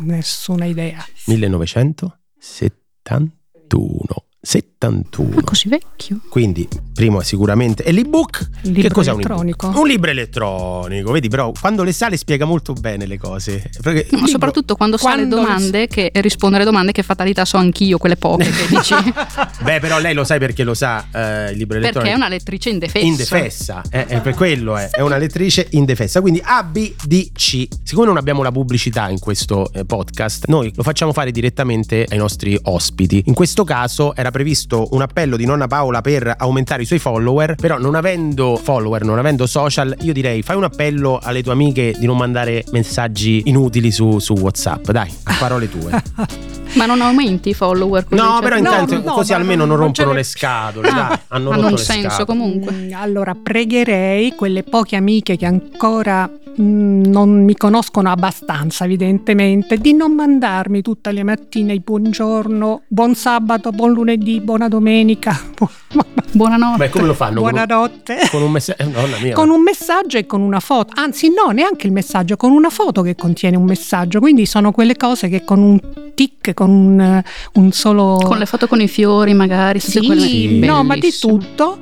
Nessuna 0.02 0.66
idea. 0.66 1.04
1971. 1.26 4.26
71. 4.80 5.34
Ma 5.34 5.42
così 5.42 5.70
vecchio? 5.70 6.20
Quindi, 6.30 6.68
primo 6.94 7.20
è 7.20 7.24
sicuramente. 7.24 7.84
E 7.84 7.92
l'ebook? 7.92 8.48
Il 8.62 8.72
libro 8.74 8.82
che 8.82 8.94
cos'è 8.94 9.12
elettronico. 9.12 9.68
un? 9.70 9.76
Un 9.76 9.88
libro 9.88 10.12
elettronico, 10.12 11.12
vedi, 11.12 11.30
però 11.30 11.52
quando 11.60 11.82
le 11.84 11.92
sa 11.92 12.10
le 12.10 12.18
spiega 12.18 12.46
molto 12.46 12.74
bene 12.74 13.08
le 13.08 13.18
cose. 13.18 13.72
Perché 13.82 14.06
Ma 14.12 14.18
libro- 14.18 14.28
soprattutto 14.28 14.76
quando, 14.76 14.98
sa 14.98 15.10
le 15.16 15.26
Quando 15.26 15.36
le- 15.38 15.42
domande 15.42 15.88
che 15.88 16.12
rispondere 16.14 16.64
domande 16.64 16.92
che 16.92 17.02
fatalità 17.02 17.44
so 17.44 17.58
anch'io, 17.58 17.98
quelle 17.98 18.18
poche 18.18 18.50
che 18.52 18.68
dici. 18.68 18.94
Beh, 19.64 19.80
però 19.80 19.98
lei 20.00 20.14
lo 20.14 20.24
sai 20.24 20.38
perché 20.38 20.64
lo 20.64 20.76
sa 20.76 21.08
eh, 21.12 21.52
il 21.52 21.58
libro 21.58 21.78
elettronico. 21.78 22.00
Perché 22.00 22.12
è 22.12 22.16
una 22.16 22.30
lettrice 22.30 22.70
indefessa. 22.70 23.06
Indefessa, 23.06 23.82
eh, 23.90 24.06
è 24.06 24.22
per 24.22 24.36
quello 24.36 24.78
è, 24.78 24.90
è 24.92 25.02
una 25.02 25.18
lettrice 25.18 25.68
indefessa. 25.72 26.22
Quindi 26.22 26.40
A, 26.44 26.62
B, 26.64 26.94
D, 27.04 27.32
C. 27.32 27.68
Siccome 27.84 28.06
non 28.06 28.18
abbiamo 28.18 28.44
la 28.44 28.52
pubblicità 28.52 29.10
in 29.10 29.18
questo 29.18 29.72
eh, 29.74 29.86
podcast, 29.86 30.46
noi 30.48 30.72
lo 30.76 30.84
facciamo 30.84 31.14
fare 31.14 31.32
direttamente 31.32 32.06
ai 32.08 32.18
nostri 32.20 32.58
ospiti. 32.64 33.24
In 33.26 33.34
questo 33.34 33.64
caso 33.64 34.16
era 34.16 34.30
previsto 34.30 34.67
un 34.76 35.02
appello 35.02 35.38
di 35.38 35.46
nonna 35.46 35.68
Paola 35.68 36.02
per 36.02 36.34
aumentare 36.38 36.82
i 36.82 36.86
suoi 36.86 37.00
follower, 37.00 37.56
però 37.56 37.78
non 37.78 37.96
avendo 37.96 38.60
follower, 38.62 39.04
non 39.04 39.18
avendo 39.18 39.46
social, 39.48 39.96
io 40.02 40.14
direi 40.14 40.42
fai 40.42 40.56
un 40.58 40.64
appello 40.66 41.20
alle 41.22 41.42
tue 41.44 41.54
amiche 41.54 41.96
di 41.98 42.06
non 42.06 42.18
mandare 42.18 42.64
messaggi 42.72 43.44
inutili 43.46 43.92
su, 43.92 44.20
su 44.20 44.34
WhatsApp. 44.34 44.90
Dai, 44.92 45.12
a 45.24 45.36
parole 45.40 45.70
tue. 45.70 45.92
Ma 46.76 46.86
non 46.86 47.02
aumenti 47.02 47.50
i 47.50 47.54
follower 47.54 48.04
così? 48.06 48.22
No, 48.22 48.28
cioè- 48.34 48.42
però 48.42 48.56
No, 48.56 48.62
intanto 48.62 49.02
no, 49.02 49.14
così 49.14 49.32
ma 49.32 49.38
almeno 49.38 49.60
non 49.66 49.70
non 49.78 49.78
rompono 49.86 50.12
le 50.12 50.24
scatole, 50.24 50.90
Ah, 50.90 50.92
dai. 50.94 51.18
Hanno 51.30 51.50
hanno 51.50 51.62
rotto 51.62 51.66
un 51.68 51.72
le 51.72 51.78
senso 51.78 52.10
scatole. 52.10 52.26
comunque. 52.26 52.72
Mm, 52.74 52.92
Allora 52.94 53.36
pregherei 53.42 54.36
quelle 54.36 54.64
poche 54.64 54.96
amiche 54.98 55.38
che 55.38 55.46
ancora 55.46 56.30
mm, 56.30 57.06
non 57.06 57.44
mi 57.46 57.56
conoscono 57.56 58.10
abbastanza, 58.12 58.84
evidentemente, 58.84 59.78
di 59.78 59.94
non 59.94 60.12
mandarmi 60.14 60.82
tutte 60.82 61.12
le 61.14 61.24
mattine 61.24 61.72
il 61.74 61.82
buongiorno, 61.82 62.82
buon 62.88 63.16
sabato, 63.16 63.72
buon 63.72 63.94
lunedì, 63.94 64.42
buona 64.58 64.68
domenica, 64.70 65.40
bu- 65.56 65.70
Buonanotte. 66.32 66.78
Beh, 66.78 66.90
come 66.90 67.06
lo 67.08 67.14
fanno? 67.14 67.36
Con 67.42 67.44
un- 67.46 67.50
buonanotte. 67.52 68.18
Con 68.32 68.42
un 68.42 68.52
messaggio, 68.52 68.90
nonna 68.90 69.18
mia. 69.22 69.34
Con 69.34 69.50
un 69.50 69.62
messaggio 69.62 70.18
e 70.18 70.26
con 70.26 70.42
una 70.42 70.60
foto, 70.60 70.94
anzi 70.96 71.30
no, 71.30 71.52
neanche 71.52 71.86
il 71.88 71.94
messaggio, 71.94 72.36
con 72.38 72.52
una 72.52 72.70
foto 72.70 73.02
che 73.02 73.16
contiene 73.16 73.56
un 73.56 73.64
messaggio, 73.66 74.20
quindi 74.20 74.46
sono 74.46 74.72
quelle 74.72 74.96
cose 74.98 75.30
che 75.30 75.44
con 75.44 75.60
un 75.62 75.80
tic, 76.16 76.54
con 76.54 76.70
un, 76.70 77.24
un 77.54 77.72
solo... 77.72 78.20
Con 78.24 78.38
le 78.40 78.46
foto 78.46 78.68
con 78.68 78.82
i 78.82 78.88
fiori 78.88 79.34
magari. 79.34 79.80
Sì, 79.80 80.02
Sì. 80.18 80.60
no, 80.60 80.84
ma 80.84 80.96
di 80.98 81.12
tutto. 81.18 81.78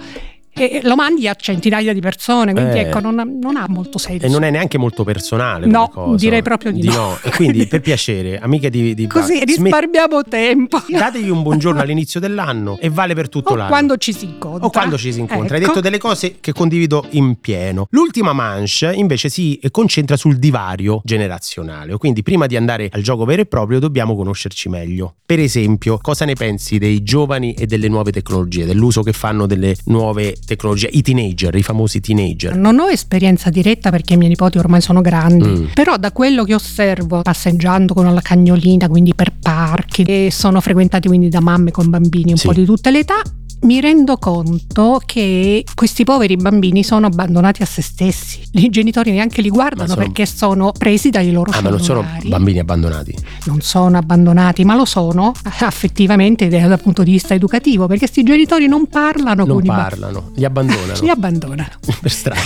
E 0.58 0.80
lo 0.84 0.96
mandi 0.96 1.28
a 1.28 1.36
centinaia 1.36 1.92
di 1.94 2.00
persone, 2.00 2.54
quindi 2.54 2.78
Eh. 2.78 2.82
ecco, 2.84 3.00
non 3.02 3.20
ha, 3.20 3.24
non 3.26 3.58
ha 3.58 3.66
molto 3.68 3.98
senso. 3.98 4.26
E 4.26 4.30
non 4.30 4.44
è 4.44 4.50
neanche 4.52 4.78
molto 4.78 5.04
personale. 5.04 5.66
No, 5.68 5.90
cosa. 5.90 6.16
direi 6.16 6.42
proprio 6.42 6.72
di 6.72 6.88
no. 6.88 7.18
E 7.24 7.30
quindi, 7.32 7.66
per 7.68 7.82
piacere, 7.82 8.40
amiche 8.40 8.70
di, 8.70 8.94
di 8.94 9.06
Così 9.08 9.34
Bach, 9.40 9.44
risparmiamo 9.48 10.22
tempo. 10.24 10.80
smet- 10.80 10.98
dategli 11.00 11.30
un 11.30 11.42
buongiorno 11.44 11.82
all'inizio 11.82 12.20
dell'anno 12.22 12.78
e 12.80 12.90
vale 12.90 13.14
per 13.14 13.28
tutto 13.28 13.52
O 13.52 13.56
l'anno. 13.56 13.70
quando 13.70 13.98
ci 13.98 14.14
si 14.14 14.26
incontra. 14.26 14.66
o 14.66 14.70
quando 14.70 14.98
ci 14.98 15.12
si 15.12 15.20
incontra. 15.20 15.56
Hai 15.56 15.62
Ecco. 15.62 15.68
detto 15.74 15.82
delle 15.82 15.98
cose 15.98 16.38
che 16.40 16.54
condivido 16.54 17.06
in 17.12 17.40
pieno. 17.42 17.88
L'ultima 17.90 18.32
manche 18.32 18.94
invece 18.94 19.28
si 19.30 19.60
concentra 19.72 20.16
sul 20.16 20.38
divario 20.38 21.02
generazionale. 21.04 21.98
Quindi 21.98 22.24
prima 22.24 22.46
di 22.48 22.56
andare 22.56 22.90
al 22.94 23.02
gioco 23.02 23.26
vero 23.26 23.42
e 23.42 23.46
proprio 23.46 23.80
dobbiamo 23.80 24.16
conoscerci 24.16 24.70
meglio. 24.70 25.16
Per 25.26 25.40
esempio, 25.40 25.98
cosa 26.02 26.24
ne 26.26 26.34
pensi 26.36 26.78
dei 26.78 27.04
giovani 27.04 27.54
e 27.54 27.66
delle 27.66 27.88
nuove 27.90 28.12
tecnologie, 28.12 28.66
dell'uso 28.66 29.02
che 29.02 29.12
fanno 29.12 29.46
delle 29.48 29.76
nuove 29.86 30.36
tecnologie, 30.46 30.88
i 30.92 31.02
teenager, 31.02 31.54
i 31.56 31.64
famosi 31.64 32.00
teenager? 32.00 32.56
Non 32.56 32.80
ho 32.80 32.88
esperienza 32.90 33.50
diretta 33.50 33.90
perché 33.90 34.14
i 34.14 34.18
miei 34.18 34.30
nipoti 34.30 34.58
ormai 34.58 34.82
sono 34.82 35.02
grandi, 35.02 35.48
Mm. 35.48 35.66
però 35.74 35.98
da 35.98 36.12
quello 36.12 36.44
che 36.44 36.54
osservo 36.54 37.22
passeggiando 37.22 37.94
con 37.94 38.12
la 38.14 38.22
cagnolina, 38.22 38.88
quindi 38.88 39.14
per 39.14 39.34
parchi, 39.40 40.04
e 40.04 40.30
sono 40.32 40.62
frequentati 40.62 41.08
quindi 41.08 41.30
da 41.30 41.40
mamme 41.42 41.72
con 41.72 41.90
bambini 41.90 42.32
un 42.32 42.38
Sì. 42.38 42.48
po' 42.48 42.54
di 42.54 42.66
tutte 42.66 42.92
le 42.92 43.00
età, 43.00 43.22
mi 43.62 43.80
rendo 43.82 44.18
conto 44.18 45.02
che 45.06 45.64
questi 45.74 46.04
poveri 46.04 46.36
bambini 46.36 46.84
sono 46.84 47.08
abbandonati 47.08 47.62
a 47.64 47.66
se 47.66 47.82
stessi. 47.82 48.42
I 48.54 48.70
genitori 48.70 49.12
neanche 49.12 49.42
li 49.42 49.50
guardano 49.50 49.90
sono- 49.90 50.02
perché 50.02 50.26
sono 50.26 50.72
presi 50.78 51.10
dai 51.10 51.32
loro 51.32 51.52
Ah, 51.52 51.62
ma 51.62 51.70
non 51.70 51.80
sono 51.82 52.02
cellulari. 52.02 52.30
bambini 52.30 52.60
abbandonati. 52.60 53.16
non 53.46 53.62
sono 53.62 53.98
abbandonati, 53.98 54.64
ma 54.66 54.76
lo 54.76 54.86
sono 54.86 55.32
affettivamente 55.62 56.48
dal 56.48 56.80
punto 56.82 57.04
di 57.04 57.12
vista 57.12 57.34
educativo, 57.34 57.88
perché 57.88 58.06
questi 58.06 58.24
genitori 58.24 58.68
non 58.68 58.88
parlano 58.88 59.46
Non 59.46 59.56
con 59.56 59.64
i 59.64 59.68
bambini. 59.68 59.90
parlano, 59.90 60.32
li 60.36 60.46
abbandonano 60.46 60.94
Li 61.02 61.10
abbandonano. 61.10 61.70
per 62.02 62.12
strada. 62.12 62.42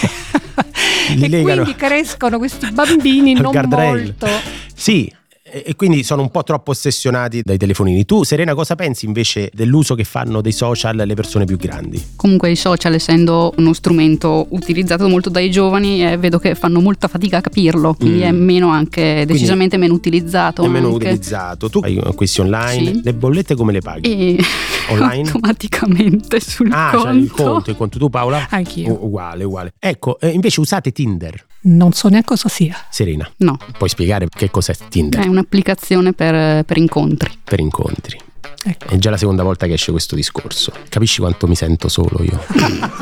Li 1.16 1.24
e 1.26 1.28
legano 1.28 1.64
quindi 1.64 1.76
crescono 1.76 2.38
questi 2.38 2.70
bambini 2.72 3.34
non 3.34 3.52
guardrail. 3.52 4.04
molto. 4.04 4.28
Sì. 4.74 5.12
E 5.52 5.76
quindi 5.76 6.04
sono 6.04 6.22
un 6.22 6.30
po' 6.32 6.44
troppo 6.44 6.72
ossessionati 6.72 7.42
dai 7.44 7.58
telefonini. 7.58 8.06
Tu, 8.06 8.24
Serena, 8.24 8.54
cosa 8.54 8.76
pensi 8.76 9.06
invece 9.06 9.50
dell'uso 9.54 9.96
che 9.96 10.04
fanno 10.04 10.42
dei 10.42 10.52
social 10.52 10.96
le 11.06 11.14
persone 11.14 11.46
più 11.46 11.58
grandi? 11.58 12.02
Comunque 12.16 12.52
i 12.52 12.56
social 12.56 12.94
essendo 12.94 13.54
uno 13.58 13.74
strumento 13.74 14.48
utilizzato 14.50 15.08
molto 15.10 15.30
dai 15.30 15.50
giovani 15.52 16.06
eh, 16.06 16.18
vedo 16.18 16.40
che 16.40 16.56
fanno 16.56 16.80
molta 16.82 17.08
fatica 17.08 17.38
a 17.38 17.42
capirlo, 17.42 17.94
quindi 17.94 18.20
Mm. 18.20 18.24
è 18.24 18.32
meno 18.32 18.70
anche 18.70 19.24
decisamente 19.26 19.78
meno 19.78 19.94
utilizzato. 19.94 20.64
È 20.64 20.68
meno 20.68 20.88
anche. 20.94 21.08
utilizzato. 21.08 21.70
Tu 21.70 21.80
hai 21.80 21.98
acquisti 22.04 22.42
online, 22.42 22.86
Sì. 22.94 23.02
le 23.04 23.14
bollette 23.14 23.56
come 23.56 23.72
le 23.72 23.80
paghi? 23.82 24.10
E 24.36 24.38
Online? 24.90 25.30
automaticamente 25.30 26.40
sul 26.40 26.70
ah, 26.72 26.90
conto. 26.92 27.06
c'hai 27.08 27.18
il 27.20 27.32
conto, 27.32 27.70
il 27.70 27.76
conto 27.76 27.98
tu 28.00 28.10
Paola? 28.10 28.48
Anch'io. 28.50 28.92
U- 28.94 29.06
uguale, 29.06 29.44
uguale. 29.44 29.74
Ecco, 29.80 30.20
eh, 30.20 30.30
invece 30.30 30.60
usate 30.60 30.92
Tinder, 30.92 31.46
Non 31.62 31.92
so 31.92 32.08
neanche 32.08 32.28
cosa 32.30 32.48
sia. 32.50 32.76
Serena. 32.90 33.30
No, 33.38 33.58
Puoi 33.78 33.90
spiegare 33.90 34.28
che 34.30 34.50
cos'è 34.50 34.74
Tinder 34.90 35.24
è 35.24 35.28
un'applicazione 35.28 36.14
per, 36.14 36.64
per 36.64 36.78
incontri. 36.78 37.30
per 37.44 37.60
incontri? 37.60 38.18
Ecco. 38.64 38.88
È 38.88 38.98
già 38.98 39.10
la 39.10 39.18
seconda 39.18 39.44
volta 39.44 39.66
che 39.68 39.74
esce 39.74 39.92
questo 39.92 40.16
discorso. 40.16 40.72
Capisci 40.90 41.20
quanto 41.20 41.48
mi 41.48 41.56
sento 41.56 41.88
solo 41.90 42.22
io? 42.24 42.42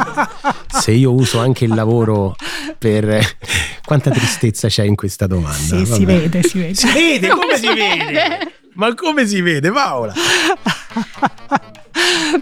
Se 0.70 0.92
io 0.92 1.12
uso 1.14 1.40
anche 1.40 1.66
il 1.66 1.74
lavoro 1.74 2.36
per... 2.78 3.20
Quanta 3.86 4.10
tristezza 4.12 4.68
c'è 4.68 4.84
in 4.84 4.96
questa 4.96 5.28
domanda? 5.28 5.56
Sì, 5.58 5.86
si 5.86 6.06
vede, 6.06 6.44
si 6.44 6.58
vede. 6.60 6.74
Si 6.78 6.88
vede? 6.92 7.30
Come 7.30 7.58
si 7.58 7.68
vede? 7.68 8.52
Ma 8.74 8.94
come 8.94 9.26
si 9.26 9.42
vede, 9.42 9.72
Paola? 9.72 10.14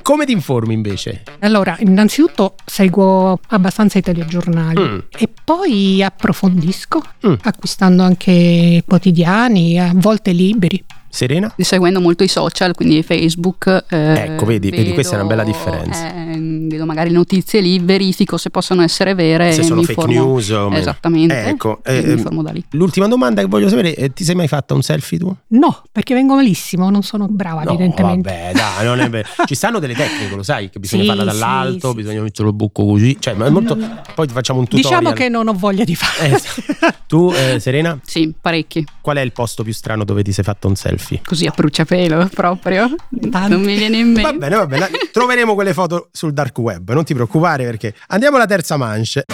Come 0.01 0.25
ti 0.25 0.31
informi 0.34 0.74
invece? 0.74 1.24
Allora, 1.39 1.75
innanzitutto 1.79 2.55
seguo 2.65 3.39
abbastanza 3.50 3.98
i 3.98 4.01
telegiornali 4.01 4.81
Mm. 4.81 5.00
e 5.17 5.29
poi 5.45 6.03
approfondisco, 6.03 7.01
Mm. 7.27 7.33
acquistando 7.43 8.03
anche 8.03 8.83
quotidiani, 8.85 9.79
a 9.79 9.91
volte 9.95 10.31
libri. 10.31 10.83
Serena? 11.15 11.53
Seguendo 11.57 12.01
molto 12.01 12.24
i 12.24 12.27
social, 12.27 12.75
quindi 12.75 13.01
Facebook. 13.01 13.86
eh, 13.89 13.98
Ecco, 14.34 14.45
vedi- 14.45 14.69
vedi, 14.69 14.91
questa 14.93 15.13
è 15.15 15.19
una 15.19 15.27
bella 15.27 15.43
differenza. 15.43 16.13
eh, 16.13 16.38
vedo 16.67 16.86
magari 16.86 17.10
notizie 17.12 17.62
lì, 17.62 17.79
verifico 17.79 18.38
se 18.38 18.50
possono 18.50 18.81
essere 18.81 19.15
vere. 19.15 19.51
Se 19.53 19.63
sono 19.63 19.79
mi 19.79 19.86
fake 19.86 20.01
informo- 20.01 20.25
news 20.31 20.50
o 20.50 20.63
meno. 20.69 20.81
Esattamente. 20.81 21.43
Ecco, 21.45 21.79
e 21.84 21.98
eh, 22.00 22.03
mi 22.05 22.12
informo 22.13 22.41
da 22.43 22.51
lì. 22.51 22.63
L'ultima 22.72 23.07
domanda 23.07 23.41
che 23.41 23.48
voglio 23.48 23.69
sapere 23.69 23.93
è 23.93 24.12
ti 24.12 24.24
sei 24.25 24.36
mai 24.36 24.48
fatta 24.50 24.74
un 24.74 24.81
selfie 24.81 25.17
tu? 25.17 25.34
No, 25.48 25.84
perché 25.91 26.13
vengo 26.13 26.36
malissimo, 26.36 26.89
non 26.89 27.01
sono 27.01 27.27
brava 27.29 27.63
No, 27.63 27.69
evidentemente. 27.72 28.29
vabbè, 28.29 28.51
dai, 28.53 28.86
non 28.86 29.00
è 29.00 29.10
vero. 29.10 29.27
Ci 29.45 29.55
stanno 29.55 29.79
delle 29.79 29.93
tecniche, 29.93 30.36
lo 30.36 30.43
sai, 30.43 30.69
che 30.69 30.79
bisogna 30.79 31.03
Sì, 31.03 31.07
farla 31.07 31.24
dall'alto, 31.24 31.89
sì, 31.89 31.95
bisogna 31.95 32.22
mettere 32.22 32.48
il 32.50 32.53
bucco 32.53 32.86
così, 32.86 33.15
cioè, 33.19 33.34
ma 33.36 33.45
è 33.45 33.50
molto 33.50 33.75
No, 33.75 33.86
no. 33.88 34.01
poi 34.13 34.27
ti 34.27 34.34
facciamo 34.34 34.60
un 34.60 34.67
tutorial. 34.67 35.00
Diciamo 35.00 35.15
che 35.15 35.29
non 35.29 35.48
ho 35.48 35.53
voglia 35.53 35.84
di 35.86 35.95
fare. 35.95 36.31
Eh, 36.36 36.93
tu 37.07 37.31
eh, 37.34 37.60
Serena, 37.60 37.98
Sì, 38.03 38.34
parecchi. 38.39 38.84
Qual 39.05 39.17
è 39.17 39.21
il 39.21 39.33
posto 39.33 39.62
più 39.62 39.71
strano 39.71 40.03
dove 40.03 40.24
ti 40.24 40.31
sei 40.31 40.43
fatto 40.43 40.67
un 40.67 40.75
selfie? 40.75 41.21
Così 41.24 41.45
a 41.45 41.53
bruciapelo 41.55 42.27
proprio. 42.33 42.95
Tanti. 43.29 43.50
Non 43.51 43.62
mi 43.62 43.75
viene 43.75 43.97
in 43.97 44.07
mente. 44.07 44.21
Va 44.24 44.33
bene, 44.33 44.55
va 44.55 44.65
bene. 44.65 44.89
Troveremo 45.12 45.53
quelle 45.53 45.74
foto 45.74 46.09
sul 46.12 46.33
dark 46.33 46.57
web, 46.57 46.91
non 46.91 47.03
ti 47.03 47.13
preoccupare 47.13 47.65
perché 47.65 47.93
andiamo 48.07 48.38
alla 48.38 48.47
terza 48.47 48.77
manche. 48.77 49.25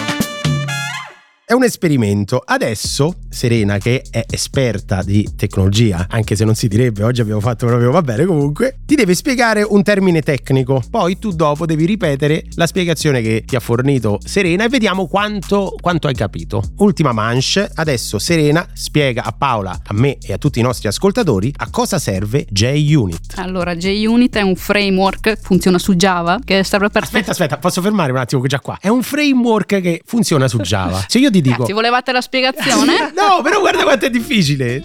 È 1.52 1.54
un 1.54 1.64
esperimento. 1.64 2.42
Adesso 2.42 3.14
Serena, 3.28 3.76
che 3.76 4.02
è 4.10 4.24
esperta 4.30 5.02
di 5.02 5.28
tecnologia, 5.36 6.06
anche 6.08 6.34
se 6.34 6.46
non 6.46 6.54
si 6.54 6.66
direbbe, 6.66 7.02
oggi 7.02 7.20
abbiamo 7.20 7.40
fatto 7.40 7.66
proprio 7.66 7.90
va 7.90 8.00
bene 8.00 8.24
comunque, 8.24 8.78
ti 8.86 8.94
deve 8.94 9.14
spiegare 9.14 9.62
un 9.62 9.82
termine 9.82 10.22
tecnico. 10.22 10.82
Poi 10.90 11.18
tu 11.18 11.30
dopo 11.32 11.66
devi 11.66 11.84
ripetere 11.84 12.44
la 12.54 12.66
spiegazione 12.66 13.20
che 13.20 13.44
ti 13.46 13.54
ha 13.54 13.60
fornito 13.60 14.18
Serena 14.24 14.64
e 14.64 14.70
vediamo 14.70 15.06
quanto, 15.06 15.74
quanto 15.78 16.08
hai 16.08 16.14
capito. 16.14 16.62
Ultima 16.78 17.12
manche. 17.12 17.70
Adesso 17.74 18.18
Serena 18.18 18.66
spiega 18.72 19.22
a 19.22 19.32
Paola, 19.32 19.78
a 19.84 19.92
me 19.92 20.16
e 20.22 20.32
a 20.32 20.38
tutti 20.38 20.58
i 20.58 20.62
nostri 20.62 20.88
ascoltatori 20.88 21.52
a 21.54 21.68
cosa 21.68 21.98
serve 21.98 22.46
JUnit. 22.48 23.34
Allora, 23.36 23.76
JUnit 23.76 24.36
è 24.36 24.42
un 24.42 24.56
framework, 24.56 25.38
funziona 25.38 25.78
su 25.78 25.96
Java, 25.96 26.38
che 26.42 26.64
serve 26.64 26.88
per... 26.88 27.02
Aspetta, 27.02 27.32
aspetta, 27.32 27.58
posso 27.58 27.82
fermare 27.82 28.10
un 28.10 28.18
attimo 28.18 28.40
che 28.40 28.48
già 28.48 28.60
qua. 28.60 28.78
È 28.80 28.88
un 28.88 29.02
framework 29.02 29.82
che 29.82 30.00
funziona 30.06 30.48
su 30.48 30.56
Java. 30.56 31.04
Se 31.08 31.18
io 31.18 31.30
ti 31.30 31.40
dico 31.42 31.54
Ragazzi, 31.56 31.72
volevate 31.72 32.12
la 32.12 32.20
spiegazione? 32.22 33.12
No, 33.22 33.42
però 33.42 33.60
guarda 33.60 33.82
quanto 33.82 34.06
è 34.06 34.10
difficile. 34.10 34.82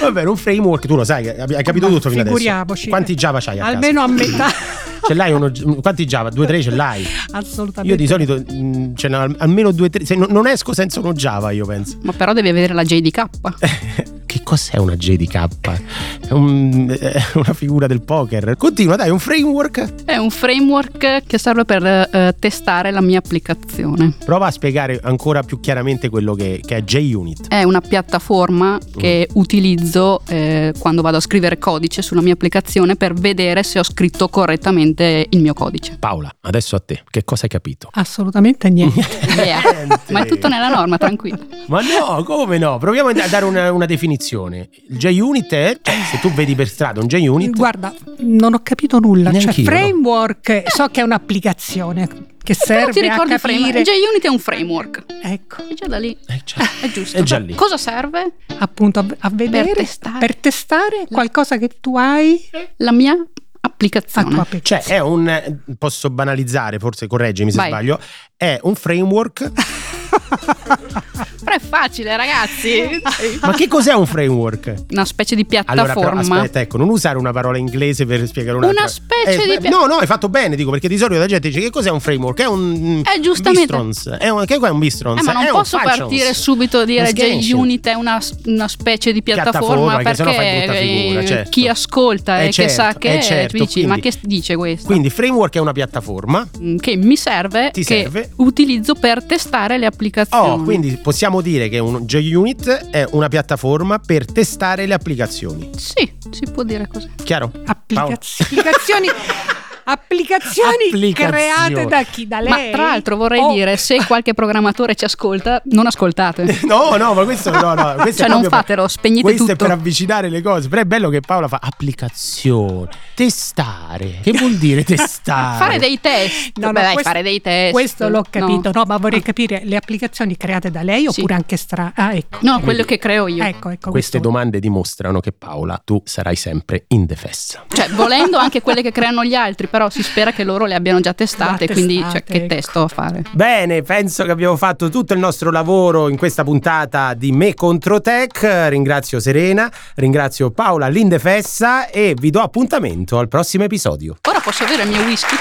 Va 0.00 0.10
bene, 0.12 0.28
un 0.28 0.36
framework, 0.36 0.86
tu 0.86 0.94
lo 0.96 1.04
sai, 1.04 1.28
hai 1.28 1.62
capito 1.64 1.88
Ma 1.88 1.94
tutto 1.94 2.08
fino 2.10 2.20
adesso. 2.22 2.36
figuriamoci. 2.36 2.88
Quanti 2.88 3.14
Java 3.14 3.40
c'hai 3.40 3.58
a 3.58 3.66
Almeno 3.66 4.02
a 4.02 4.06
metà. 4.06 4.36
casa? 4.36 4.54
Ce 5.06 5.12
l'hai 5.12 5.32
uno 5.32 5.52
quanti 5.82 6.06
Java? 6.06 6.30
Due, 6.30 6.46
tre 6.46 6.62
ce 6.62 6.70
l'hai? 6.70 7.06
Assolutamente. 7.32 7.90
Io 7.94 7.96
di 7.96 8.06
solito 8.06 8.36
mh, 8.38 8.94
ce 8.96 9.08
n'ho 9.08 9.20
al- 9.20 9.34
almeno 9.38 9.70
due, 9.70 9.90
tre. 9.90 10.04
Se 10.06 10.14
no- 10.14 10.26
non 10.30 10.46
esco 10.46 10.72
senza 10.72 11.00
uno 11.00 11.12
Java, 11.12 11.50
io 11.50 11.66
penso. 11.66 11.98
Ma 12.02 12.12
però 12.12 12.32
devi 12.32 12.48
avere 12.48 12.72
la 12.72 12.84
JDK. 12.84 13.24
cos'è 14.44 14.76
una 14.78 14.94
JDK? 14.94 15.80
È, 16.28 16.32
un- 16.32 16.96
è 16.96 17.22
una 17.34 17.52
figura 17.52 17.86
del 17.88 18.02
poker. 18.02 18.56
Continua, 18.56 18.94
dai, 18.94 19.10
un 19.10 19.18
framework. 19.18 20.04
È 20.04 20.16
un 20.16 20.30
framework 20.30 21.24
che 21.26 21.38
serve 21.38 21.64
per 21.64 21.84
eh, 21.84 22.34
testare 22.38 22.92
la 22.92 23.00
mia 23.00 23.18
applicazione. 23.18 24.14
Prova 24.24 24.46
a 24.46 24.50
spiegare 24.52 25.00
ancora 25.02 25.42
più 25.42 25.58
chiaramente 25.58 26.08
quello 26.08 26.34
che, 26.34 26.60
che 26.64 26.76
è 26.76 26.82
JUnit. 26.82 27.48
È 27.48 27.62
una 27.64 27.80
piattaforma 27.80 28.78
che 28.96 29.28
utilizzo 29.32 30.20
eh, 30.28 30.72
quando 30.78 31.02
vado 31.02 31.16
a 31.16 31.20
scrivere 31.20 31.58
codice 31.58 32.02
sulla 32.02 32.20
mia 32.20 32.34
applicazione 32.34 32.94
per 32.96 33.14
vedere 33.14 33.62
se 33.62 33.78
ho 33.78 33.82
scritto 33.84 34.28
correttamente 34.28 35.26
il 35.30 35.40
mio 35.40 35.54
codice. 35.54 35.96
Paola, 35.98 36.30
adesso 36.42 36.76
a 36.76 36.80
te, 36.80 37.02
che 37.10 37.24
cosa 37.24 37.44
hai 37.44 37.48
capito? 37.48 37.88
Assolutamente 37.92 38.68
niente. 38.68 39.02
Niente. 39.34 40.12
Ma 40.12 40.22
è 40.22 40.26
tutto 40.26 40.48
nella 40.48 40.68
norma, 40.68 40.98
tranquillo. 40.98 41.38
Ma 41.68 41.80
no, 41.80 42.22
come 42.24 42.58
no? 42.58 42.76
Proviamo 42.78 43.08
a 43.08 43.28
dare 43.28 43.44
una, 43.46 43.72
una 43.72 43.86
definizione. 43.86 44.32
Il 44.42 44.96
JUnit 44.98 45.52
è, 45.52 45.78
cioè, 45.80 45.94
se 46.10 46.18
tu 46.20 46.30
vedi 46.32 46.54
per 46.54 46.68
strada 46.68 47.00
un 47.00 47.06
JUnit, 47.06 47.56
Guarda, 47.56 47.94
non 48.18 48.54
ho 48.54 48.60
capito 48.62 48.98
nulla. 48.98 49.30
Cioè, 49.32 49.40
Neanch'io, 49.42 49.64
no. 49.64 49.76
framework, 49.76 50.62
so 50.66 50.88
che 50.88 51.00
è 51.00 51.04
un'applicazione 51.04 52.08
che 52.44 52.54
Però 52.54 52.86
ti 52.86 52.92
serve 52.92 53.06
a 53.06 53.10
ricordi 53.10 53.38
framework? 53.38 53.72
capire. 53.72 53.82
JUnit 53.82 54.24
è 54.24 54.28
un 54.28 54.38
framework. 54.38 55.04
Ecco, 55.22 55.68
E 55.68 55.74
già 55.74 55.86
da 55.86 55.98
lì 55.98 56.16
eh, 56.26 56.40
cioè, 56.44 56.64
è 56.82 56.90
giusto. 56.90 57.16
È 57.16 57.22
già 57.22 57.38
lì. 57.38 57.54
Cosa 57.54 57.76
serve? 57.78 58.32
appunto 58.58 58.98
a, 59.00 59.06
a 59.20 59.30
vedere 59.32 59.72
testare. 59.72 60.18
per 60.18 60.36
testare 60.36 61.06
qualcosa 61.10 61.56
che 61.56 61.70
tu 61.80 61.96
hai 61.96 62.38
La 62.78 62.92
mia 62.92 63.12
a 63.12 63.26
applicazione. 63.62 64.44
PC. 64.44 64.60
Cioè, 64.62 64.82
è 64.84 64.98
un. 65.00 65.58
Posso 65.78 66.10
banalizzare, 66.10 66.78
forse 66.78 67.06
correggimi 67.06 67.50
se 67.50 67.56
Vai. 67.56 67.68
sbaglio. 67.68 67.98
È 68.36 68.58
un 68.62 68.74
framework. 68.74 69.50
Però 71.44 71.56
è 71.56 71.60
facile, 71.60 72.16
ragazzi. 72.16 73.02
Ma 73.42 73.52
che 73.52 73.68
cos'è 73.68 73.92
un 73.92 74.06
framework? 74.06 74.74
Una 74.90 75.04
specie 75.04 75.34
di 75.36 75.46
Allora, 75.66 75.92
però, 75.92 76.00
piattaforma. 76.10 76.36
aspetta, 76.36 76.60
ecco, 76.60 76.78
non 76.78 76.88
usare 76.88 77.18
una 77.18 77.32
parola 77.32 77.58
inglese 77.58 78.06
per 78.06 78.26
spiegare 78.26 78.56
una 78.56 78.68
Una 78.68 78.88
specie 78.88 79.46
di 79.46 79.58
pia- 79.60 79.68
No, 79.68 79.84
no, 79.84 79.96
hai 79.96 80.06
fatto 80.06 80.30
bene, 80.30 80.56
dico, 80.56 80.70
perché 80.70 80.88
di 80.88 80.96
solito 80.96 81.18
la 81.20 81.26
gente 81.26 81.48
dice 81.48 81.60
che 81.60 81.68
cos'è 81.70 81.90
un 81.90 82.00
framework? 82.00 82.40
È 82.40 82.46
un. 82.46 83.02
Eh, 83.04 83.20
giustamente. 83.20 83.66
Bistrons. 83.66 84.08
È 84.18 84.28
un, 84.30 84.44
che 84.46 84.54
è 84.54 84.68
un 84.70 84.78
bistrons? 84.78 85.20
Eh, 85.20 85.24
ma 85.24 85.32
non 85.32 85.44
È 85.44 85.48
posso 85.50 85.78
partire 85.82 86.32
subito 86.32 86.78
a 86.78 86.84
dire 86.86 87.02
Un 87.02 87.06
scansion. 87.08 87.40
JUnit 87.40 87.86
è 87.88 87.92
una, 87.94 88.18
una 88.46 88.68
specie 88.68 89.12
di 89.12 89.22
Piattaforma, 89.22 89.98
piattaforma, 89.98 90.10
che 90.10 90.14
sennò 90.14 90.32
fai 90.32 90.36
perché 90.46 90.64
brutta 90.66 90.80
figura, 90.80 91.20
eh, 91.20 91.26
certo. 91.26 91.50
chi 91.50 91.68
ascolta 91.68 92.40
Eh, 92.40 92.46
e 92.46 92.52
certo, 92.52 92.62
che 92.62 92.68
sa 92.74 92.94
che 92.98 93.08
eh, 93.12 93.18
è, 93.18 93.22
certo, 93.22 93.56
dici, 93.58 93.72
quindi- 93.72 93.90
ma 93.90 93.98
che 93.98 94.12
dice 94.22 94.56
questo? 94.56 94.86
Quindi, 94.86 95.10
framework 95.10 95.54
è 95.54 95.58
una 95.58 95.72
piattaforma. 95.72 96.48
Mm, 96.58 96.76
che 96.78 96.96
mi 96.96 97.16
serve, 97.16 97.70
Ti 97.70 97.84
che 97.84 98.00
serve? 98.02 98.30
utilizzo 98.36 98.94
per 98.94 99.22
testare 99.24 99.76
le 99.76 99.84
applicazioni. 99.84 100.03
Oh, 100.30 100.62
quindi 100.62 100.96
possiamo 100.96 101.40
dire 101.40 101.68
che 101.68 101.78
un 101.78 102.04
JUnit 102.04 102.90
è 102.90 103.06
una 103.12 103.28
piattaforma 103.28 103.98
per 103.98 104.24
testare 104.24 104.86
le 104.86 104.94
applicazioni. 104.94 105.70
Sì, 105.76 106.12
si 106.30 106.46
può 106.52 106.62
dire 106.62 106.88
così. 106.88 107.10
Chiaro? 107.22 107.50
Applicaz- 107.64 108.40
applicazioni, 108.40 109.08
applicazioni, 109.84 110.86
Applicazioni. 110.86 111.30
create 111.30 111.86
da 111.86 112.02
chi? 112.02 112.26
Da 112.26 112.40
Ma 112.42 112.56
lei? 112.56 112.72
tra 112.72 112.82
l'altro 112.84 113.16
vorrei 113.16 113.40
Oh, 113.40 113.52
dire, 113.52 113.76
se 113.76 114.04
qualche 114.06 114.34
programmatore 114.34 114.94
ci 114.94 115.04
ascolta, 115.04 115.60
non 115.66 115.86
ascoltate. 115.86 116.60
No, 116.74 116.96
no, 116.96 117.14
ma 117.14 117.24
questo 117.24 117.50
no, 117.50 117.74
no. 117.74 117.94
Questo 117.96 118.22
Cioè, 118.22 118.26
è 118.26 118.30
non 118.30 118.40
proprio 118.40 118.48
per- 118.50 118.50
fatelo, 118.50 118.88
spegnete 118.88 119.22
Questo 119.22 119.44
è 119.44 119.48
tutto. 119.50 119.64
per 119.64 119.72
avvicinare 119.74 120.28
le 120.28 120.42
cose. 120.42 120.68
Però 120.68 120.80
è 120.80 120.84
bello 120.84 121.08
che 121.10 121.20
Paola 121.20 121.46
fa 121.48 121.60
applicazione, 121.62 122.88
testare. 123.14 124.18
Che 124.22 124.32
vuol 124.32 124.54
dire 124.56 124.82
testare? 124.84 125.58
Fare 125.58 125.78
dei 125.78 126.00
test. 126.00 126.52
No, 126.58 126.66
no, 126.66 126.72
Beh, 126.72 126.80
dai, 126.80 126.92
questo- 126.94 127.10
fare 127.10 127.22
dei 127.22 127.40
test. 127.40 127.72
Questo 127.72 128.08
l'ho 128.08 128.24
capito, 128.28 128.70
no, 128.72 128.84
ma 128.86 128.96
vorrei 128.96 129.18
Ah. 129.20 129.22
capire 129.22 129.62
le 129.64 129.76
applicazioni 129.76 130.36
create 130.36 130.70
da 130.70 130.82
lei 130.82 131.06
Sì. 131.10 131.20
oppure 131.20 131.34
anche 131.34 131.56
stra... 131.56 131.92
Ah, 131.94 132.14
ecco. 132.14 132.38
No, 132.42 132.60
quello 132.60 132.82
che 132.84 132.98
creo 132.98 133.26
io. 133.28 133.42
Ecco, 133.44 133.68
ecco. 133.70 133.90
Queste 133.90 134.18
questo- 134.18 134.18
domande 134.18 134.60
dimostrano 134.60 135.20
che 135.20 135.32
Paola, 135.32 135.80
tu 135.84 136.00
sarai 136.04 136.36
sempre 136.36 136.84
indefessa. 136.88 137.64
Cioè, 137.68 137.90
volendo 137.90 138.36
anche 138.38 138.60
quelle 138.62 138.82
che 138.82 138.92
creano 138.92 139.24
gli 139.24 139.34
altri, 139.34 139.66
però 139.74 139.90
si 139.90 140.04
spera 140.04 140.30
che 140.30 140.44
loro 140.44 140.66
le 140.66 140.76
abbiano 140.76 141.00
già 141.00 141.14
testate, 141.14 141.66
Già 141.66 141.72
quindi 141.72 141.96
cioè, 141.96 142.22
testate, 142.22 142.24
che 142.24 142.36
ecco. 142.44 142.54
testo 142.54 142.82
a 142.84 142.86
fare? 142.86 143.24
Bene, 143.32 143.82
penso 143.82 144.22
che 144.22 144.30
abbiamo 144.30 144.56
fatto 144.56 144.88
tutto 144.88 145.14
il 145.14 145.18
nostro 145.18 145.50
lavoro 145.50 146.08
in 146.08 146.16
questa 146.16 146.44
puntata 146.44 147.12
di 147.14 147.32
Me 147.32 147.54
contro 147.54 148.00
Tech. 148.00 148.68
Ringrazio 148.68 149.18
Serena, 149.18 149.68
ringrazio 149.96 150.52
Paola 150.52 150.86
l'indefessa 150.86 151.88
e 151.88 152.14
vi 152.16 152.30
do 152.30 152.40
appuntamento 152.40 153.18
al 153.18 153.26
prossimo 153.26 153.64
episodio. 153.64 154.16
Ora 154.28 154.38
posso 154.38 154.62
avere 154.62 154.84
il 154.84 154.90
mio 154.90 155.02
whisky? 155.02 155.34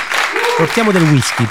Portiamo 0.57 0.91
del 0.91 1.03
whisky. 1.03 1.45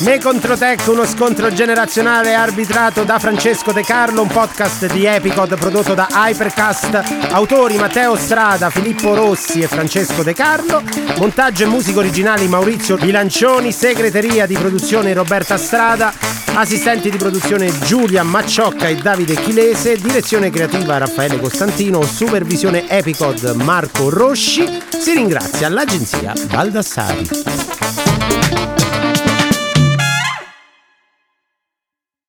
Me 0.00 0.18
contro 0.18 0.56
Tech, 0.56 0.86
uno 0.86 1.04
scontro 1.04 1.52
generazionale 1.52 2.32
arbitrato 2.32 3.04
da 3.04 3.18
Francesco 3.18 3.70
De 3.70 3.82
Carlo, 3.82 4.22
un 4.22 4.28
podcast 4.28 4.90
di 4.90 5.04
Epicod 5.04 5.58
prodotto 5.58 5.92
da 5.92 6.08
Hypercast, 6.10 7.28
autori 7.32 7.76
Matteo 7.76 8.16
Strada, 8.16 8.70
Filippo 8.70 9.14
Rossi 9.14 9.60
e 9.60 9.68
Francesco 9.68 10.22
De 10.22 10.32
Carlo, 10.32 10.82
montaggio 11.18 11.64
e 11.64 11.66
musica 11.66 11.98
originali 11.98 12.48
Maurizio 12.48 12.96
Bilancioni, 12.96 13.72
segreteria 13.72 14.46
di 14.46 14.54
produzione 14.54 15.12
Roberta 15.12 15.58
Strada, 15.58 16.14
assistenti 16.54 17.10
di 17.10 17.18
produzione 17.18 17.70
Giulia 17.80 18.22
Macciocca 18.22 18.88
e 18.88 18.94
Davide 18.94 19.34
Chilese, 19.34 19.98
direzione 19.98 20.48
creativa 20.48 20.96
Raffaele 20.96 21.38
Costantino, 21.38 22.02
supervisione 22.02 22.88
Epicod 22.88 23.52
Marco 23.56 24.08
Rosci, 24.08 24.66
si 24.98 25.12
ringrazia 25.12 25.68
l'agenzia 25.68 26.32
Baldassari. 26.48 27.28